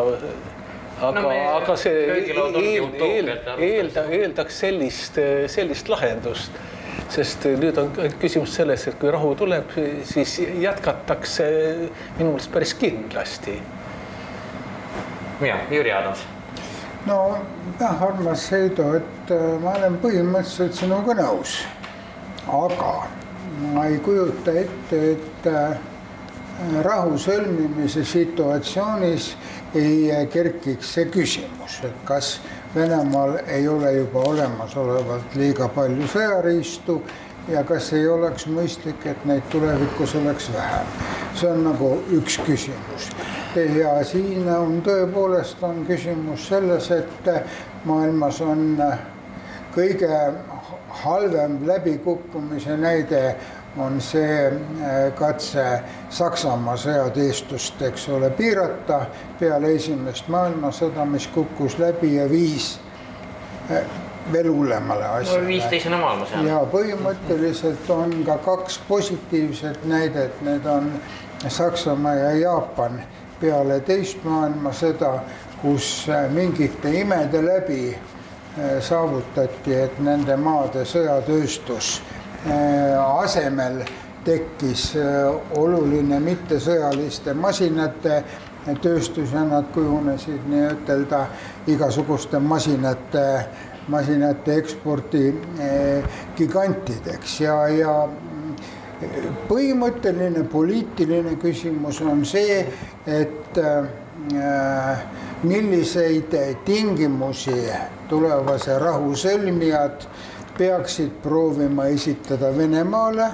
[0.97, 3.29] aga no, aga see eel, eel,
[3.69, 5.21] eelda, eeldaks sellist,
[5.53, 6.57] sellist lahendust
[7.13, 7.91] sest nüüd on
[8.21, 9.73] küsimus selles, et kui rahu tuleb,
[10.05, 11.47] siis jätkatakse
[12.19, 13.59] minu meelest päris kindlasti.
[15.41, 16.25] ja, Jüri Adams.
[17.07, 17.39] no
[17.81, 21.61] jah, armas Heido, et äh, ma olen põhimõtteliselt sinuga nõus.
[22.47, 22.95] aga
[23.73, 25.79] ma ei kujuta ette, et äh,
[26.83, 29.35] rahu sõlmimise situatsioonis
[29.77, 32.39] ei kerkiks see küsimus, et kas
[32.77, 36.99] Venemaal ei ole juba olemasolevalt liiga palju sõjariistu
[37.49, 40.91] ja kas ei oleks mõistlik, et neid tulevikus oleks vähem.
[41.35, 43.09] see on nagu üks küsimus.
[43.55, 47.31] ja siin on tõepoolest on küsimus selles, et
[47.85, 48.83] maailmas on
[49.75, 50.21] kõige
[50.89, 53.37] halvem läbikukkumise näide
[53.79, 55.65] on see äh, katse
[56.11, 59.01] Saksamaa sõjateestust, eks ole, piirata
[59.41, 62.77] peale esimest maailmasõda, mis kukkus läbi ja viis
[63.71, 63.85] äh,
[64.33, 65.47] veel hullemale asjale.
[65.47, 66.49] viis teisele maailmasõjale.
[66.49, 70.93] ja põhimõtteliselt on ka kaks positiivset näidet, need on
[71.49, 73.03] Saksamaa ja Jaapan
[73.41, 75.19] peale teist maailmasõda,
[75.61, 77.97] kus äh, mingite imede läbi
[78.81, 81.99] saavutati, et nende maade sõjatööstus
[82.47, 83.81] asemel
[84.27, 88.21] tekkis äh, oluline mittesõjaliste masinate
[88.83, 91.23] tööstus ja nad kujunesid nii-ütelda
[91.71, 93.27] igasuguste masinate,
[93.93, 97.41] masinate ekspordi äh, gigantideks.
[97.45, 97.95] Ja, ja
[99.51, 102.63] põhimõtteline poliitiline küsimus on see,
[103.07, 103.59] et
[105.45, 106.33] milliseid
[106.65, 107.59] tingimusi
[108.09, 110.07] tulevase rahu sõlmijad
[110.59, 113.31] peaksid proovima esitada Venemaale,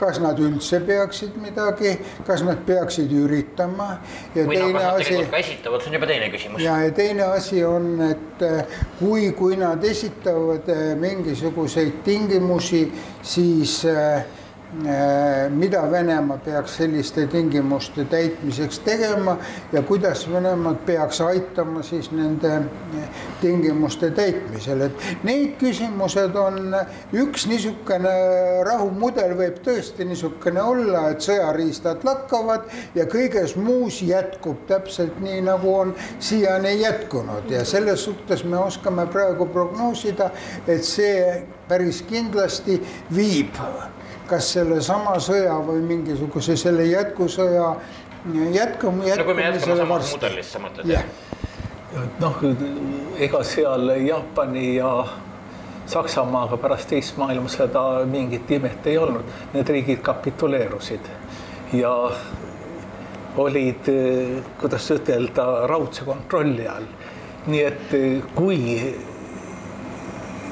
[0.00, 1.92] kas nad üldse peaksid midagi,
[2.26, 3.98] kas nad peaksid üritama.
[4.34, 5.18] ja või teine no, asi.
[5.42, 6.64] esitavad, see on juba teine küsimus.
[6.64, 12.86] ja, ja teine asi on, et eh, kui, kui nad esitavad eh, mingisuguseid tingimusi,
[13.22, 14.24] siis Äh,
[15.50, 19.36] mida Venemaa peaks selliste tingimuste täitmiseks tegema
[19.72, 23.08] ja kuidas Venemaad peaks aitama siis nende äh,
[23.40, 26.76] tingimuste täitmisel, et need küsimused on
[27.12, 28.14] üks niisugune
[28.66, 35.74] rahumudel võib tõesti niisugune olla, et sõjariistad lakkavad ja kõiges muus jätkub täpselt nii, nagu
[35.74, 37.50] on siiani jätkunud.
[37.50, 40.30] Ja selles suhtes me oskame praegu prognoosida,
[40.66, 42.78] et see päris kindlasti
[43.14, 43.58] viib
[44.30, 47.66] kas sellesama sõja või mingisuguse selle jätkusõja
[48.54, 49.16] jätkam-, jätkumisele.
[49.16, 51.04] no kui me jätkame samas mudelis, sa mõtled jah?
[52.20, 52.44] noh,
[53.18, 54.92] ega seal Jaapani ja
[55.90, 61.08] Saksamaaga pärast teist maailmasõda mingit imet ei olnud, need riigid kapituleerusid
[61.74, 61.90] ja
[63.40, 63.88] olid,
[64.60, 66.86] kuidas ütelda, raudse kontrolli all
[67.48, 67.94] nii et
[68.36, 68.58] kui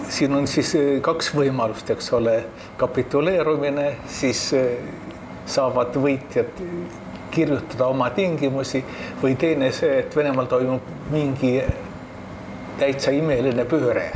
[0.09, 0.73] siin on siis
[1.05, 2.39] kaks võimalust, eks ole,
[2.81, 4.49] kapituleerumine, siis
[5.49, 6.63] saavad võitjad
[7.33, 8.83] kirjutada oma tingimusi
[9.23, 11.59] või teine see, et Venemaal toimub mingi
[12.81, 14.09] täitsa imeline pööre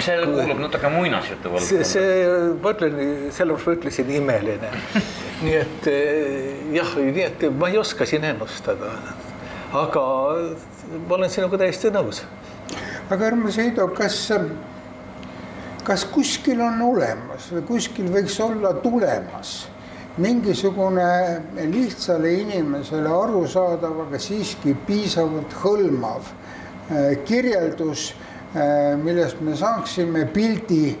[0.00, 1.84] see kuulub natuke muinasjutu valdkonda.
[1.84, 2.26] see,
[2.62, 3.00] ma ütlen,
[3.34, 4.70] sellepärast ma ütlesin imeline.
[5.44, 5.88] nii et
[6.76, 8.92] jah, nii et ma ei oska siin ennustada.
[9.80, 10.04] aga
[11.08, 12.22] ma olen sinuga täiesti nõus.
[13.10, 14.22] Aga Armo Seido, kas,
[15.84, 19.68] kas kuskil on olemas või kuskil võiks olla tulemas
[20.20, 28.10] mingisugune lihtsale inimesele arusaadav, aga siiski piisavalt hõlmav äh, kirjeldus,
[28.54, 30.98] äh, millest me saaksime pildi,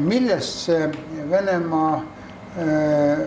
[0.00, 0.88] millest see
[1.30, 3.24] Venemaa äh,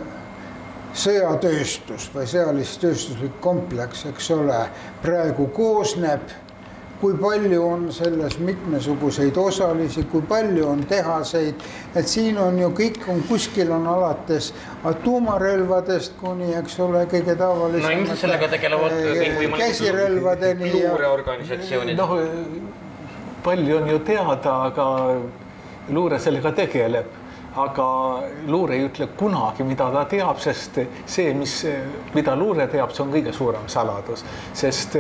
[0.97, 4.63] sõjatööstus või sõjalis-tööstuslik kompleks, eks ole,
[5.03, 6.23] praegu koosneb
[7.01, 13.05] kui palju on selles mitmesuguseid osalisi, kui palju on tehaseid, et siin on ju kõik
[13.13, 14.53] on kuskil on alates
[15.03, 17.93] tuumarelvadest kuni, eks ole, kõige tavalisemate.
[17.93, 20.73] no ilmselt sellega tegelevad äh, kõikvõimalikud käsirelvadeni.
[20.73, 22.01] luureorganisatsioonid.
[22.01, 22.17] noh,
[23.45, 24.89] palju on ju teada, aga
[25.93, 27.15] luure sellega tegeleb
[27.57, 27.85] aga
[28.45, 30.77] luure ei ütle kunagi, mida ta teab, sest
[31.09, 31.55] see, mis,
[32.13, 34.21] mida luure teab, see on kõige suurem saladus,
[34.53, 34.97] sest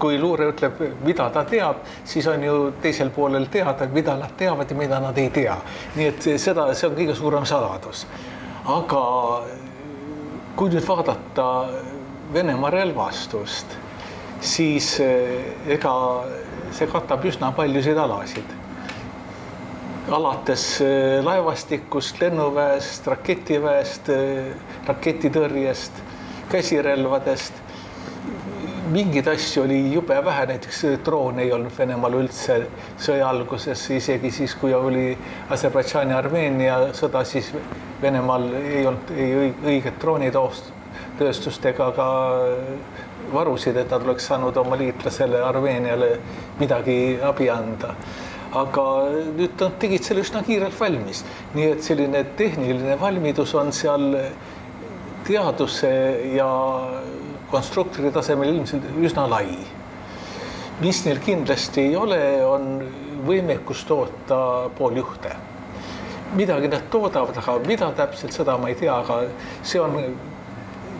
[0.00, 4.70] kui luure ütleb, mida ta teab, siis on ju teisel poolel teada, mida nad teavad
[4.70, 5.56] ja mida nad ei tea.
[5.96, 8.06] nii et seda, see on kõige suurem saladus.
[8.64, 9.04] aga
[10.56, 11.46] kui nüüd vaadata
[12.30, 13.72] Venemaa relvastust,
[14.40, 15.92] siis eh, ega
[16.70, 18.56] see katab üsna paljusid alasid.
[20.10, 24.54] alates eh, laevastikust, lennuväest, raketiväest, eh,
[24.86, 25.98] raketitõrjest,
[26.50, 27.59] käsirelvadest
[28.88, 32.56] mingeid asju oli jube vähe, näiteks droone ei olnud Venemaal üldse
[33.00, 35.12] sõja alguses, isegi siis, kui oli
[35.50, 37.52] Aserbaidžaani, Armeenia sõda, siis
[38.02, 42.08] Venemaal ei olnud ei õiget droonitööstust ega ka
[43.32, 46.10] varusid, et nad oleks saanud oma liitlasele Armeeniale
[46.60, 47.94] midagi abi anda.
[48.56, 48.84] Aga
[49.36, 51.22] nüüd nad tegid selle üsna kiirelt valmis,
[51.54, 54.16] nii et selline tehniline valmidus on seal
[55.28, 55.92] teaduse
[56.34, 56.50] ja
[57.50, 59.58] konstruktori tasemel ilmselt üsna lai.
[60.80, 62.80] mis neil kindlasti ei ole, on
[63.26, 65.34] võimekus toota pooljuhte.
[66.34, 69.22] midagi nad toodavad, aga mida täpselt, seda ma ei tea, aga
[69.62, 69.98] see on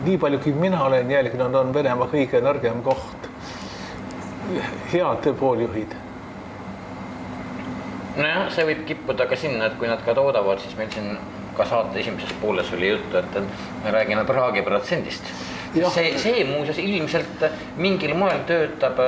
[0.04, 3.28] nii palju, kui mina olen jälginud, on Venemaa kõige nõrgem koht.
[4.92, 5.94] head pooljuhid
[8.16, 11.14] nojah, see võib kippuda ka sinna, et kui nad ka toodavad, siis meil siin
[11.56, 13.38] ka saate esimeses pooles oli juttu, et
[13.84, 15.30] me räägime Praagi protsendist
[15.74, 17.44] see, see muuseas ilmselt
[17.78, 18.98] mingil moel töötab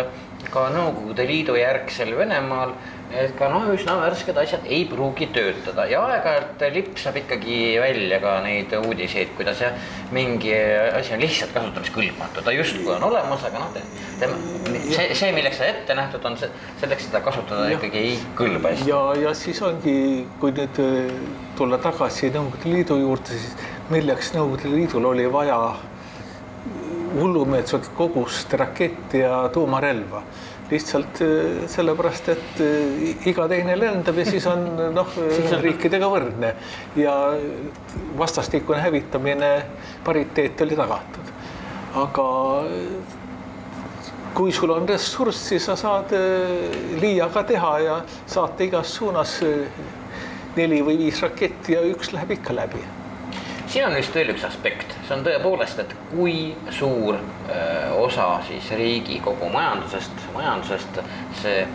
[0.52, 2.74] ka Nõukogude Liidu järgsel Venemaal,
[3.12, 5.84] et ka noh, üsna värsked asjad ei pruugi töötada.
[5.88, 9.76] Ja aeg-ajalt lipsab ikkagi välja ka neid uudiseid, kuidas jah,
[10.12, 10.52] mingi
[10.92, 13.78] asi on lihtsalt kasutamiskõlbmatu, ta justkui on olemas, aga noh,
[14.88, 19.00] see, see, milleks see ette nähtud on, selleks seda kasutada ja, ikkagi ei kõlba ja,
[19.20, 19.96] ja siis ongi,
[20.40, 21.14] kui nüüd äh,
[21.58, 23.56] tulla tagasi Nõukogude Liidu juurde, siis
[23.92, 25.62] milleks Nõukogude Liidul oli vaja
[27.14, 30.22] hullumeelset kogust rakette ja tuumarelva.
[30.70, 35.16] Lihtsalt äh, sellepärast, et äh, iga teine lendab ja siis on noh,
[35.66, 36.54] riikidega võrdne.
[36.96, 37.16] Ja
[38.18, 39.52] vastastikune hävitamine,
[40.04, 41.34] pariteet oli tagatud.
[42.00, 42.26] aga
[44.32, 46.72] kui sul on ressurss, siis sa saad äh,
[47.02, 49.36] liiaga teha ja saata igas suunas
[50.56, 52.80] neli või viis raketti ja üks läheb ikka läbi
[53.72, 58.68] siin on vist veel üks aspekt, see on tõepoolest, et kui suur öö, osa siis
[58.76, 61.00] riigi kogu majandusest, majandusest
[61.40, 61.66] see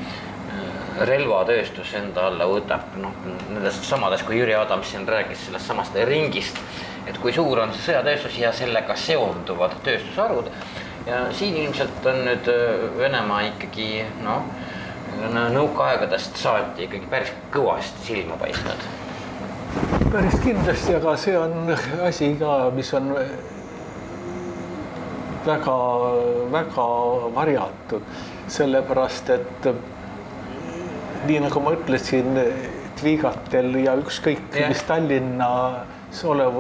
[1.08, 3.14] relvatööstus enda alla võtab, noh
[3.52, 6.58] nendest samadest, kui Jüri Adams siin rääkis sellest samast ringist,
[7.08, 10.50] et kui suur on see sõjatööstus ja sellega seonduvad tööstusharud.
[11.08, 12.50] Ja siin ilmselt on nüüd
[12.98, 14.50] Venemaa ikkagi noh,
[15.54, 19.07] nõukaaegadest saati ikkagi päris kõvasti silma paistnud
[20.18, 21.68] päris kindlasti, aga see on
[22.02, 23.12] asi ka, mis on
[25.46, 26.86] väga-väga
[27.36, 28.08] varjatud,
[28.50, 29.68] sellepärast et
[31.28, 32.40] nii nagu ma ütlesin,
[32.98, 34.72] Tvigatel ja ükskõik yeah.
[34.72, 36.56] mis Tallinnas olev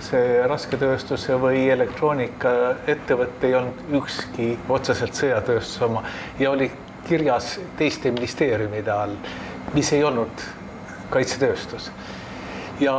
[0.00, 6.00] see rasketööstuse või elektroonikaettevõte ei olnud ükski otseselt sõjatööstuse oma.
[6.40, 6.70] Ja oli
[7.04, 9.20] kirjas teiste ministeeriumide all,
[9.76, 10.48] mis ei olnud
[11.12, 11.92] kaitsetööstus
[12.82, 12.96] ja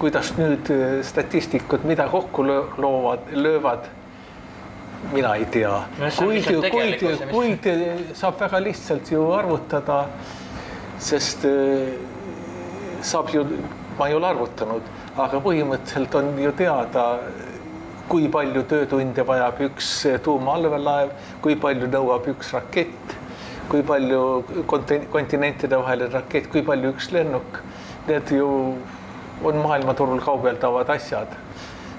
[0.00, 3.90] kuidas nüüd äh, statistikud, mida kokku loovad, löövad,
[5.12, 5.74] mina ei tea
[6.18, 7.68] kuid, kuid, kuid
[8.18, 10.04] saab väga lihtsalt ju arvutada,
[10.98, 11.94] sest äh,
[13.02, 13.46] saab ju,
[13.98, 17.06] ma ei ole arvutanud, aga põhimõtteliselt on ju teada,
[18.08, 19.90] kui palju töötunde vajab üks
[20.24, 21.12] tuumaallveelaev,
[21.44, 23.16] kui palju nõuab üks rakett,
[23.70, 24.22] kui palju
[24.70, 27.62] kontin-, kontinentide vaheline rakett, kui palju üks lennuk.
[28.06, 28.48] Need ju
[29.44, 31.36] on maailmaturul kaubeldavad asjad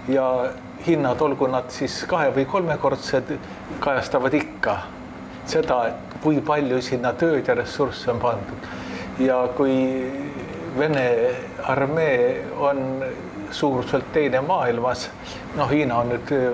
[0.08, 0.50] ja
[0.88, 3.32] hinnad, olgu nad siis kahe või kolmekordsed,
[3.84, 4.78] kajastavad ikka
[5.48, 8.72] seda, et kui palju sinna tööd ja ressursse on pandud.
[9.20, 10.12] ja kui
[10.78, 11.10] Vene
[11.70, 13.04] armee on
[13.52, 15.10] suuruselt teine maailmas,
[15.56, 16.54] noh, Hiina on nüüd öö,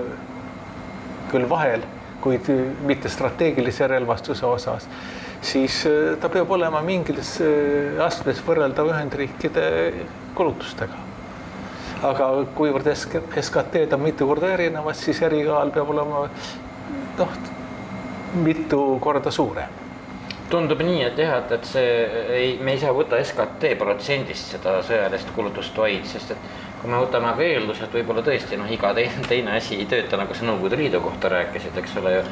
[1.30, 1.80] küll vahel,
[2.20, 2.50] kuid
[2.84, 4.88] mitte strateegilise relvastuse osas,
[5.42, 9.70] siis öö, ta peab olema mingis öö, astmes võrreldav Ühendriikide
[10.34, 11.10] kulutustega
[12.06, 16.24] aga kuivõrd SK SKT-d on mitu korda erinevad, siis erikaal peab olema
[17.18, 17.36] noh,
[18.44, 19.78] mitu korda suurem.
[20.50, 21.90] tundub nii, et jah, et, et see
[22.34, 26.48] ei, me ei saa võtta SKT protsendist seda sõjalist kulutust vaid, sest et
[26.80, 30.16] kui me võtame aga eelduse, et võib-olla tõesti noh, iga teine, teine asi ei tööta,
[30.20, 32.24] nagu sa Nõukogude Liidu kohta rääkisid, eks ole ju.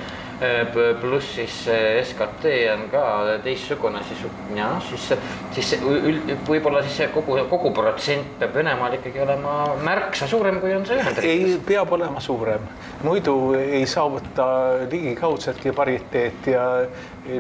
[1.00, 3.02] pluss siis see SKT on ka
[3.44, 4.20] teistsugune, siis
[4.54, 5.08] ja noh, siis,
[5.56, 10.72] siis üld, võib-olla siis see kogu, kogu protsent peab Venemaal ikkagi olema märksa suurem, kui
[10.76, 11.56] on see Ühendriikides.
[11.56, 12.64] ei, peab olema suurem,
[13.02, 14.46] muidu ei saavuta
[14.86, 16.68] ligikaudsetki pariteeti ja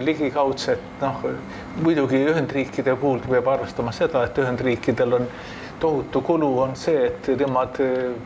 [0.02, 1.22] ligikaudset noh,
[1.80, 5.30] muidugi Ühendriikide puhul peab arvestama seda, et Ühendriikidel on
[5.80, 7.78] tohutu kulu on see, et nemad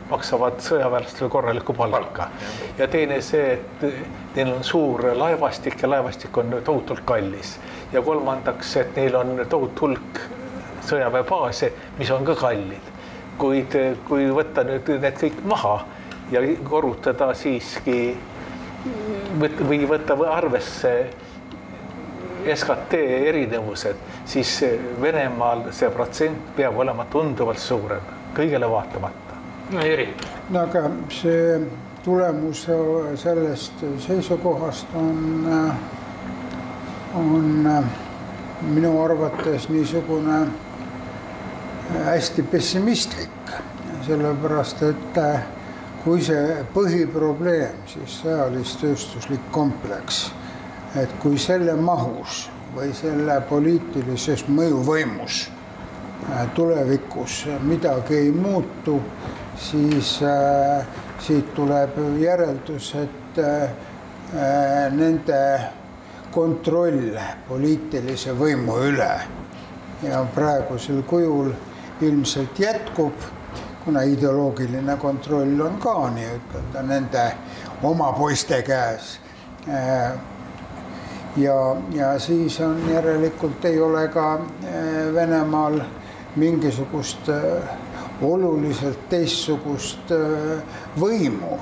[0.09, 2.29] maksavad sõjaväelastele korralikku palka.
[2.77, 7.59] ja teine see, et neil on suur laevastik ja laevastik on tohutult kallis.
[7.93, 10.21] ja kolmandaks, et neil on tohutu hulk
[10.81, 12.91] sõjaväebaase, mis on ka kallid.
[13.37, 13.75] kuid
[14.07, 15.79] kui võtta nüüd need kõik maha
[16.31, 18.17] ja korrutada siiski
[19.39, 20.93] või võtta arvesse
[22.55, 22.93] SKT
[23.27, 24.65] erinevused, siis
[25.01, 29.39] Venemaal see protsent peab olema tunduvalt suurem, kõigele vaatamata.
[29.71, 30.07] no Jüri.
[30.49, 31.59] no aga see
[32.03, 32.65] tulemus
[33.15, 35.47] sellest seisukohast on,
[37.15, 37.69] on
[38.61, 40.43] minu arvates niisugune
[42.05, 43.55] hästi pessimistlik,
[44.05, 45.19] sellepärast et
[46.03, 50.25] kui see põhiprobleem, siis sõjalis-tööstuslik kompleks
[51.01, 55.43] et kui selle mahus või selle poliitilises mõjuvõimus
[56.55, 59.01] tulevikus midagi ei muutu,
[59.55, 60.85] siis äh,
[61.19, 63.69] siit tuleb järeldus, et äh,
[64.91, 65.39] nende
[66.31, 67.17] kontroll
[67.47, 69.11] poliitilise võimu üle
[70.03, 71.51] ja praegusel kujul
[72.01, 73.13] ilmselt jätkub,
[73.83, 77.25] kuna ideoloogiline kontroll on ka nii-ütelda nende
[77.83, 79.17] oma poiste käes
[81.37, 85.81] ja, ja siis on järelikult ei ole ka eh, Venemaal
[86.35, 87.63] mingisugust eh,
[88.21, 90.63] oluliselt teistsugust eh,
[90.99, 91.59] võimu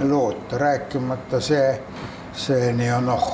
[0.00, 1.80] loota, rääkimata see,
[2.32, 3.28] see nii-öelda noh,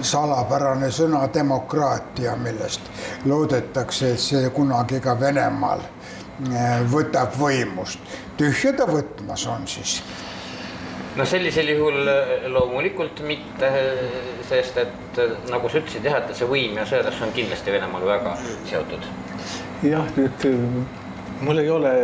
[0.00, 2.90] salapärane sõna demokraatia, millest
[3.24, 5.84] loodetakse, et see kunagi ka Venemaal
[6.88, 8.00] võtab võimust.
[8.36, 9.98] tühja ta võtmas on siis
[11.16, 12.08] no sellisel juhul
[12.52, 13.70] loomulikult mitte,
[14.48, 18.36] sest et nagu sa ütlesid jah, et see võim ja sõjatööstus on kindlasti Venemaal väga
[18.68, 19.08] seotud.
[19.86, 20.46] jah, nüüd
[21.40, 21.94] mul ei ole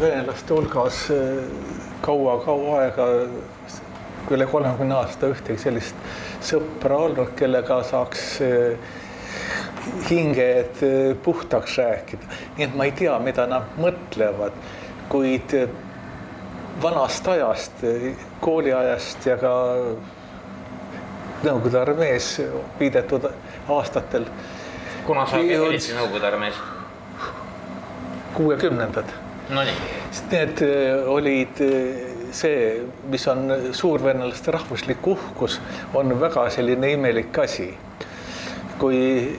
[0.00, 1.06] venelaste hulgas
[2.04, 3.08] kaua-kaua aega,
[4.34, 5.96] üle kolmekümne aasta ühtegi sellist
[6.44, 8.38] sõpra olnud, kellega saaks
[10.08, 10.80] hinged
[11.24, 14.56] puhtaks rääkida, nii et ma ei tea, mida nad mõtlevad,
[15.12, 15.52] kuid
[16.82, 17.72] vanast ajast,
[18.40, 19.54] kooliajast ja ka
[21.44, 22.28] Nõukogude armees
[22.78, 23.26] viidetud
[23.68, 24.24] aastatel.
[25.04, 26.54] kuna sa olid Nõukogude armees?
[28.34, 29.12] kuuekümnendad.
[29.48, 29.74] Nonii.
[30.30, 30.62] Need
[31.06, 31.60] olid
[32.32, 32.80] see,
[33.12, 35.60] mis on suurvenelaste rahvuslik uhkus,
[35.94, 37.74] on väga selline imelik asi.
[38.78, 39.38] kui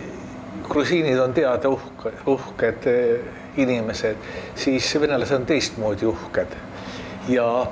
[0.63, 2.87] grusiinid on teada uhke, uhked
[3.57, 4.15] inimesed,
[4.55, 6.55] siis venelased on teistmoodi uhked
[7.29, 7.67] ja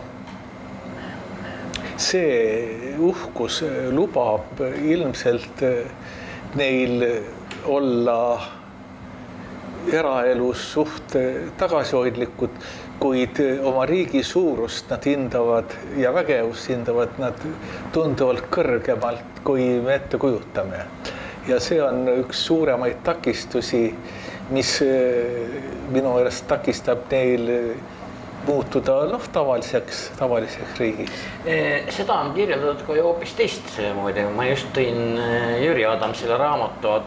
[1.98, 3.62] see uhkus
[3.94, 5.62] lubab ilmselt
[6.56, 7.06] neil
[7.66, 8.18] olla
[9.92, 11.16] eraelus suht
[11.58, 12.56] tagasihoidlikud,
[13.00, 17.40] kuid oma riigi suurust nad hindavad ja vägevust hindavad nad
[17.94, 20.86] tunduvalt kõrgemalt, kui me ette kujutame.
[21.48, 23.90] ja see on üks suuremaid takistusi,
[24.56, 24.78] mis
[25.92, 27.50] minu meelest takistab neil
[28.48, 31.26] muutuda noh, tavaliseks, tavaliseks riigiks?
[31.96, 35.20] seda on kirjeldatud ka ju hoopis teistmoodi, ma just tõin
[35.64, 36.98] Jüri Adamsile raamatu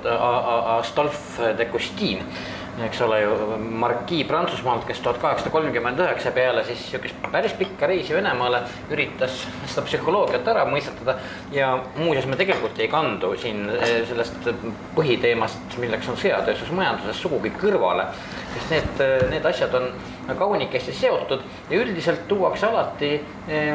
[0.76, 2.55] Astolphe de Custine
[2.85, 7.89] eks ole ju, markii Prantsusmaalt, kes tuhat kaheksasada kolmkümmend üheksa peale siis sihukest päris pikka
[7.89, 8.61] reisi Venemaale
[8.93, 11.16] üritas seda psühholoogiat ära mõistatada.
[11.53, 14.51] ja muuseas, me tegelikult ei kandu siin eh, sellest
[14.97, 18.07] põhiteemast, milleks on sõjatööstus majanduses sugugi kõrvale.
[18.55, 19.91] sest need, need asjad on
[20.39, 23.12] kaunikesti seotud ja üldiselt tuuakse alati
[23.49, 23.74] eh,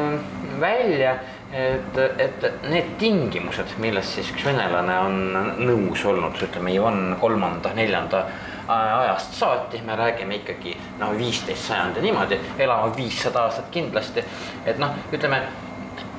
[0.59, 1.17] välja
[1.51, 5.17] et, et need tingimused, milles siis üks venelane on
[5.59, 8.25] nõus olnud, ütleme Ivan kolmanda, neljanda
[8.67, 14.23] ajast saati, me räägime ikkagi noh, viisteist sajandi niimoodi, elame viissada aastat kindlasti.
[14.65, 15.41] et noh, ütleme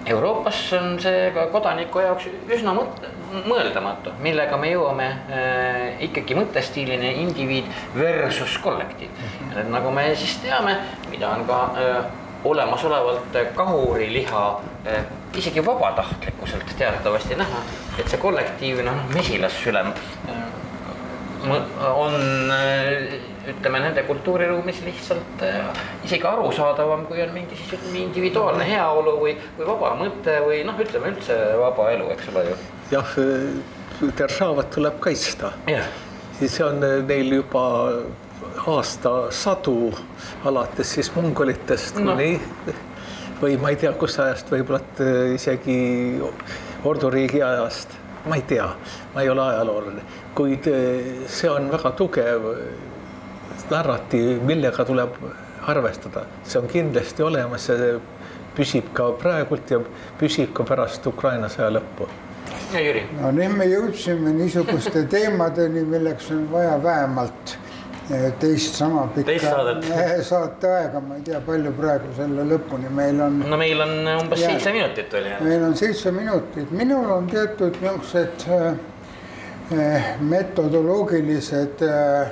[0.06, 3.04] Euroopas on see ka kodaniku jaoks üsna mõt-,
[3.46, 9.52] mõeldamatu, millega me jõuame äh, ikkagi mõttestiilini indiviid versus kollektiiv mm.
[9.52, 9.70] -hmm.
[9.70, 10.76] nagu me siis teame,
[11.10, 12.04] mida on ka äh,
[12.44, 15.04] olemasolevalt kahuriliha äh,
[15.36, 17.62] isegi vabatahtlikkuselt teatavasti näha,
[17.98, 19.94] et see kollektiivne noh, mesilassülem
[20.28, 20.42] äh,
[21.42, 22.14] on
[23.50, 25.42] ütleme nende kultuuriruumis lihtsalt
[26.06, 30.78] isegi arusaadavam, kui on mingi siis ütleme individuaalne heaolu või, või vaba mõte või noh,
[30.84, 32.56] ütleme üldse vaba elu, eks ole ju.
[32.94, 33.18] jah,
[34.18, 35.52] Deržavat tuleb kaitsta
[36.38, 37.64] siis on neil juba
[38.66, 39.92] aastasadu,
[40.44, 42.12] alates siis mongolitest no.
[42.12, 42.40] kuni
[43.42, 44.80] või ma ei tea, kus ajast, võib-olla
[45.34, 45.76] isegi
[46.86, 47.94] orduriigi ajast,
[48.26, 48.68] ma ei tea,
[49.14, 50.02] ma ei ole ajaloolane
[50.34, 52.48] kuid eh, see on väga tugev
[53.72, 55.16] narratiiv, millega tuleb
[55.70, 57.94] arvestada, see on kindlasti olemas, see
[58.56, 59.78] püsib ka praegult ja
[60.20, 62.08] püsib ka pärast Ukraina sõja lõppu.
[62.72, 63.04] ja Jüri?
[63.20, 67.56] no nüüd me jõudsime niisuguste teemadeni, milleks on vaja vähemalt
[68.40, 69.32] teist sama pikka
[69.80, 73.42] eh, saateaega, ma ei tea, palju praegu selle lõpuni meil on.
[73.48, 75.36] no meil on umbes seitse minutit oli.
[75.40, 78.48] meil on seitse minutit, minul on teatud niisugused
[79.72, 82.28] Eh, metodoloogilised eh,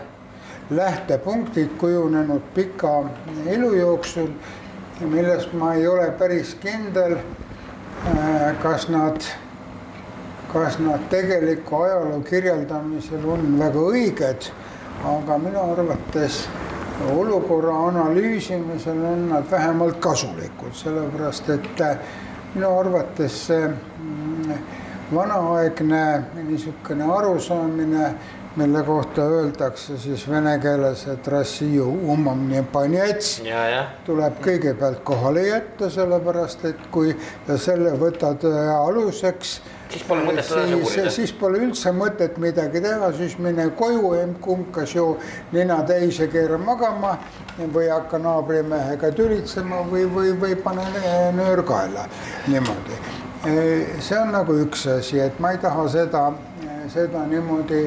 [0.71, 3.05] lähtepunktid kujunenud pika
[3.47, 4.29] elu jooksul,
[5.01, 9.23] millest ma ei ole päris kindel, eh, kas nad,
[10.53, 14.51] kas nad tegeliku ajaloo kirjeldamisel on väga õiged,
[15.05, 16.49] aga minu arvates
[17.09, 21.83] olukorra analüüsimisel on nad vähemalt kasulikud, sellepärast et
[22.55, 24.53] minu arvates see mm,
[25.15, 26.05] vanaaegne
[26.43, 28.13] niisugune arusaamine,
[28.57, 31.27] mille kohta öeldakse siis vene keeles, et
[34.07, 37.15] tuleb kõigepealt kohale jätta, sellepärast et kui
[37.57, 39.61] selle võtad äh, aluseks,
[39.91, 41.15] siis pole mõtet seda siis, uurida.
[41.15, 45.07] siis pole üldse mõtet midagi teha, siis mine koju, emb-kumb, kas ju
[45.53, 47.17] nina täis ja keera magama
[47.61, 50.87] või hakka naabrimehega tülitsema või, või, või pane
[51.37, 52.07] nöör kaela
[52.49, 53.01] niimoodi
[53.41, 56.27] see on nagu üks asi, et ma ei taha seda,
[56.93, 57.87] seda niimoodi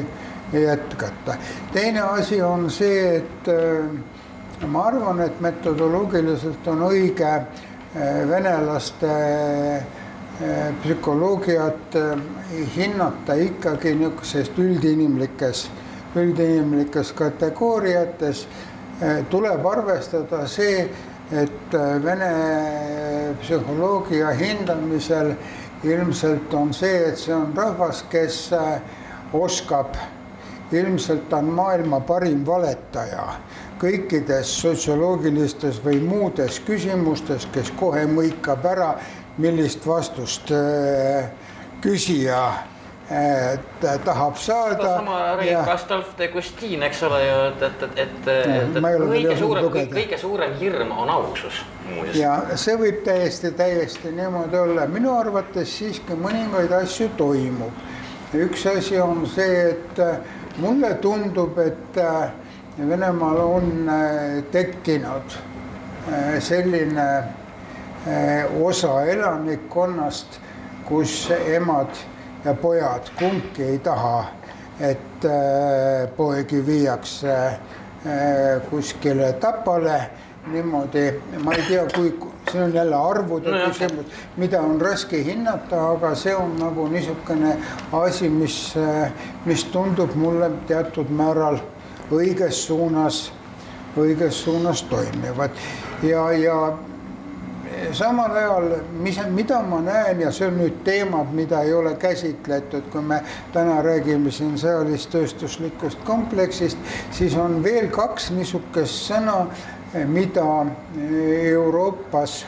[0.53, 1.35] jätkata.
[1.73, 10.02] teine asi on see, et äh, ma arvan, et metodoloogiliselt on õige äh, venelaste äh,
[10.83, 11.95] psühholoogiat
[12.75, 15.67] hinnata ikkagi niisugusest üldinimlikes,
[16.15, 18.47] üldinimlikes kategooriates.
[19.29, 20.89] tuleb arvestada see,
[21.31, 21.73] et
[22.03, 25.33] Vene psühholoogia hindamisel
[25.83, 28.49] ilmselt on see, et see on rahvas, kes
[29.33, 29.97] oskab,
[30.71, 33.27] ilmselt on maailma parim valetaja
[33.83, 38.93] kõikides sotsioloogilistes või muudes küsimustes, kes kohe mõikab ära,
[39.37, 41.31] millist vastust äh,
[41.81, 42.43] küsija
[44.03, 44.75] tahab saada.
[44.75, 49.37] sedasama Rein Kastalf de Gustin, eks ole ju, et, et, et, et, et, et kõige
[49.37, 51.63] suurem, kõige suurem hirm on ausus.
[52.13, 57.83] ja see võib täiesti, täiesti niimoodi olla, minu arvates siiski mõningaid asju toimub.
[58.33, 60.17] üks asi on see, et äh,
[60.57, 62.31] mulle tundub, et äh,
[62.73, 65.35] Venemaal on äh, tekkinud
[66.41, 67.03] selline
[68.63, 70.39] osa elanikkonnast,
[70.85, 71.95] kus emad
[72.45, 74.25] ja pojad kumbki ei taha,
[74.79, 80.09] et äh, poegi viiakse äh, kuskile Tapale
[80.47, 82.11] niimoodi, ma ei tea, kui,
[82.51, 87.55] see on jälle arvude no, küsimus, mida on raske hinnata, aga see on nagu niisugune
[87.95, 88.57] asi, mis,
[89.45, 91.61] mis tundub mulle teatud määral
[92.11, 93.29] õiges suunas,
[93.97, 95.63] õiges suunas toimivat.
[96.03, 96.57] Ja, ja
[97.91, 98.69] samal ajal,
[99.01, 103.21] mis, mida ma näen ja see on nüüd teemad, mida ei ole käsitletud, kui me
[103.53, 106.77] täna räägime siin sõjalist-tööstuslikust kompleksist,
[107.11, 109.43] siis on veel kaks niisugust sõna,
[110.09, 110.45] mida
[111.53, 112.43] Euroopas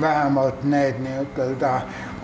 [0.00, 1.74] vähemalt need nii-ütelda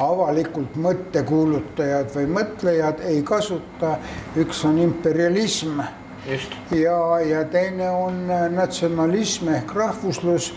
[0.01, 3.99] avalikult mõttekuulutajad või mõtlejad ei kasuta.
[4.37, 5.81] üks on imperialism
[6.27, 6.53] Just.
[6.71, 10.55] ja, ja teine on natsionalism ehk rahvuslus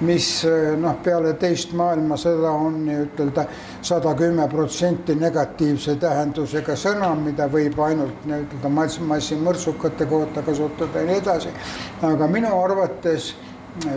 [0.00, 0.26] mis
[0.76, 3.46] noh, peale teist maailmasõda on nii-ütelda
[3.80, 11.10] sada kümme protsenti negatiivse tähendusega sõna, mida võib ainult nii-ütelda mass, massimõrtsukate kohta kasutada ja
[11.10, 11.54] nii edasi.
[12.02, 13.34] aga minu arvates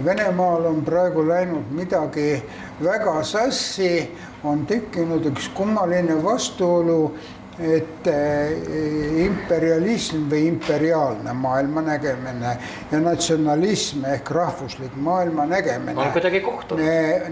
[0.06, 2.34] Venemaal on praegu läinud midagi
[2.84, 4.10] väga sassi,
[4.44, 7.14] on tekkinud üks kummaline vastuolu
[7.60, 12.54] et eh, imperialism või imperiaalne maailmanägemine
[12.92, 15.98] ja natsionalism ehk rahvuslik maailmanägemine.
[16.00, 16.86] on kuidagi kohtunud.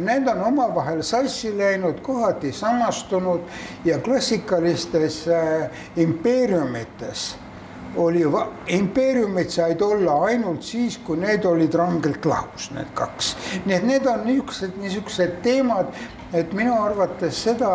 [0.03, 3.47] Need on omavahel sassi läinud, kohati samastunud
[3.85, 5.69] ja klassikalistes eh,
[6.03, 7.27] impeeriumites
[7.97, 8.23] oli,
[8.67, 13.35] impeeriumid said olla ainult siis, kui need olid rangelt lahus, need kaks.
[13.65, 15.91] nii et need on niisugused, niisugused teemad,
[16.35, 17.69] et minu arvates seda,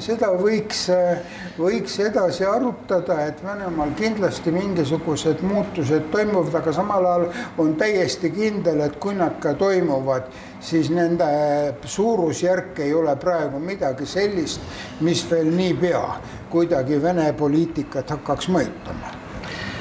[0.00, 0.86] seda võiks,
[1.60, 7.26] võiks edasi arutada, et Venemaal kindlasti mingisugused muutused toimuvad, aga samal ajal
[7.60, 10.32] on täiesti kindel, et kui nad ka toimuvad,
[10.64, 11.28] siis nende
[11.84, 14.64] suurusjärk ei ole praegu midagi sellist,
[15.04, 16.04] mis veel niipea
[16.50, 19.19] kuidagi Vene poliitikat hakkaks mõjutama.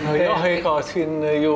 [0.06, 1.56] Nojah, ega siin ju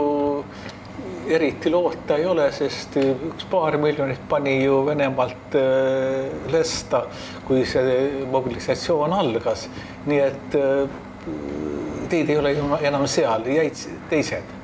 [1.28, 7.06] eriti loota ei ole, sest üks paar miljonit pani ju Venemaalt äh, lesta,
[7.48, 9.70] kui see mobilisatsioon algas.
[10.06, 11.00] nii et äh,
[12.12, 13.80] teid ei ole ju enam seal, jäid
[14.12, 14.60] teised.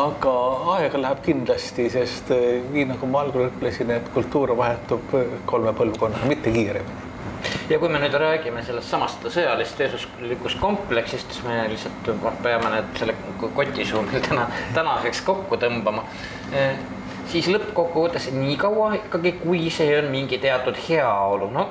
[0.00, 0.32] aga
[0.76, 5.14] aega läheb kindlasti, sest äh, nii nagu ma algul ütlesin, et kultuur vahetub
[5.46, 7.08] kolme põlvkonnaga, mitte kiiremini
[7.70, 12.10] ja kui me nüüd räägime sellest samast sõjalist tööstuslikust kompleksist, siis me lihtsalt
[12.44, 13.09] peame need selle
[13.48, 16.04] kotisuu meil täna, tänaseks kokku tõmbama.
[16.52, 16.76] Eh,
[17.30, 21.68] siis lõppkokkuvõttes niikaua ikkagi, kui see on mingi teatud heaolu, no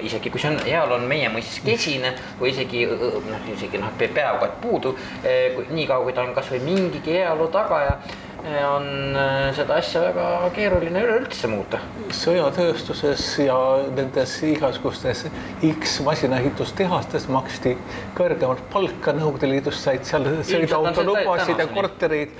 [0.00, 4.46] isegi kui see on, heaolu on meie mõistes kesine või isegi noh, isegi noh, peaaegu
[4.46, 4.94] et puudu.
[5.24, 7.98] Eh, niikaua, kui ta on kasvõi mingigi heaolu tagaja
[8.46, 11.80] on äh, seda asja väga keeruline üleüldse muuta.
[12.14, 13.56] sõjatööstuses ja
[13.96, 15.24] nendes igasugustes
[15.66, 17.74] X masinaehitustehastes maksti
[18.14, 22.36] kõrgemat palka, Nõukogude Liidus said seal sõiduautolubasid ja kortereid.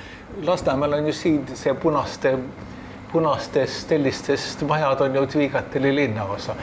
[0.46, 2.36] Lasnamäel on ju siin see punaste,
[3.12, 6.54] punastest tellistest majad on ju Tviigateli linnaosa.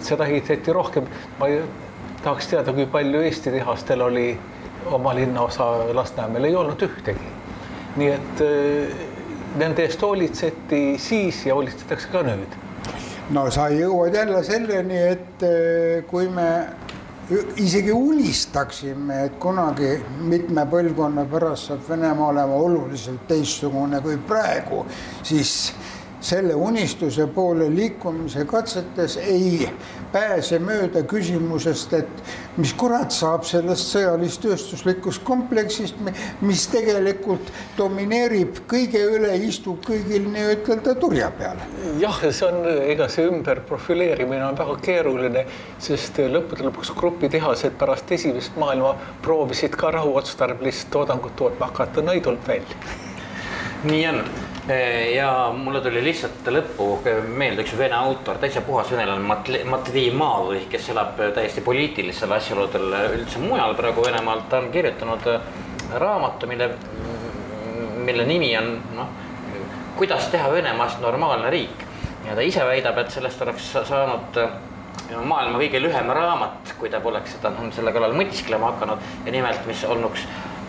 [0.00, 1.06] seda ehitati rohkem.
[1.38, 1.46] ma
[2.22, 4.38] tahaks teada, kui palju Eesti tehastel oli
[4.90, 7.41] oma linnaosa Lasnamäel, ei olnud ühtegi
[7.96, 9.02] nii et äh,
[9.60, 12.58] nende eest hoolitseti siis ja hoolitsetakse ka nüüd.
[13.32, 16.48] no sa jõuad jälle selleni, et äh, kui me
[17.56, 19.94] isegi unistaksime, et kunagi
[20.28, 24.84] mitme põlvkonna pärast saab Venemaa olema oluliselt teistsugune kui praegu,
[25.22, 25.72] siis
[26.22, 29.68] selle unistuse poole liikumise katsetes ei
[30.12, 35.98] pääse mööda küsimusest, et mis kurat saab sellest sõjalis-tööstuslikust kompleksist,
[36.44, 41.60] mis tegelikult domineerib kõige üle, istub kõigil nii-ütelda turja peal.
[42.00, 45.46] jah, see on, ega see ümberprofileerimine on väga keeruline,
[45.82, 48.94] sest lõppude lõpuks grupitehased pärast esimest maailma
[49.24, 52.76] proovisid ka rahuotstarbelist toodangut tootma hakata, tulnud välja.
[53.84, 54.24] nii on
[55.14, 56.86] ja mulle tuli lihtsalt lõppu
[57.26, 63.42] meelde üks vene autor, täitsa puhas venelane, Matvei Maalovi, kes elab täiesti poliitilistel asjaoludel üldse
[63.42, 65.48] mujal praegu Venemaalt, ta on kirjutanud äh,
[65.98, 66.70] raamatu, mille,
[68.06, 69.10] mille nimi on noh,
[69.98, 71.88] kuidas teha Venemaast normaalne riik.
[72.28, 74.54] ja ta ise väidab, et sellest oleks saanud äh,
[75.26, 79.66] maailma kõige lühem raamat, kui ta poleks seda noh, selle kallal mõtisklema hakanud ja nimelt,
[79.66, 80.22] mis olnuks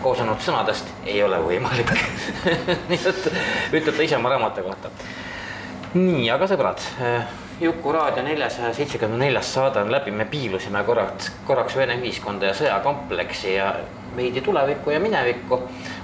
[0.04, 1.94] koosnenud sõnadest ei ole võimalik.
[2.90, 3.30] Nii et
[3.80, 4.92] ütleb ta ise oma raamatu kohta.
[5.94, 6.82] nii, aga sõbrad,
[7.60, 12.56] Juku raadio neljasaja seitsekümne neljas saade on läbi, me piilusime korraks, korraks Vene ühiskonda ja
[12.58, 13.68] sõjakompleksi ja
[14.16, 15.60] veidi tulevikku ja minevikku.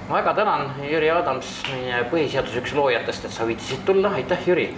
[0.07, 4.69] ma väga tänan, Jüri Adams, meie põhiseaduse üks loojatest, et sa viitsisid tulla, aitäh, Jüri!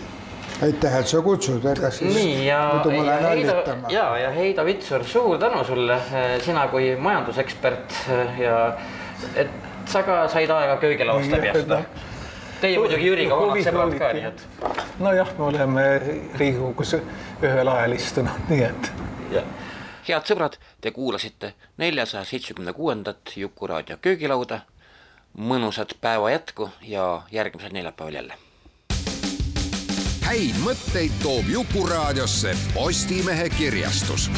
[0.62, 3.56] Aitäh, et sa kutsud, ega siis nii ja, ja Heido
[3.90, 5.98] ja, ja Heido Vitsur, suur tänu sulle,
[6.42, 7.98] sina kui majandusekspert
[8.42, 8.58] ja
[9.36, 9.50] et
[9.86, 11.82] sa ka said aega köögilauast läbi astuda.
[12.62, 14.44] Teie muidugi Jüriga vanad sõbrad ka, nii et.
[15.04, 15.84] nojah, me oleme
[16.40, 18.92] Riigikogus ühel ajal istunud, nii et.
[20.08, 24.62] head sõbrad, te kuulasite neljasaja seitsmekümne kuuendat Juku-raadio köögilauda.
[25.34, 28.34] mõnusat päeva jätku ja järgmisel neljapäeval jälle.
[30.24, 34.30] häid mõtteid toob Jukuraadiosse Postimehe kirjastus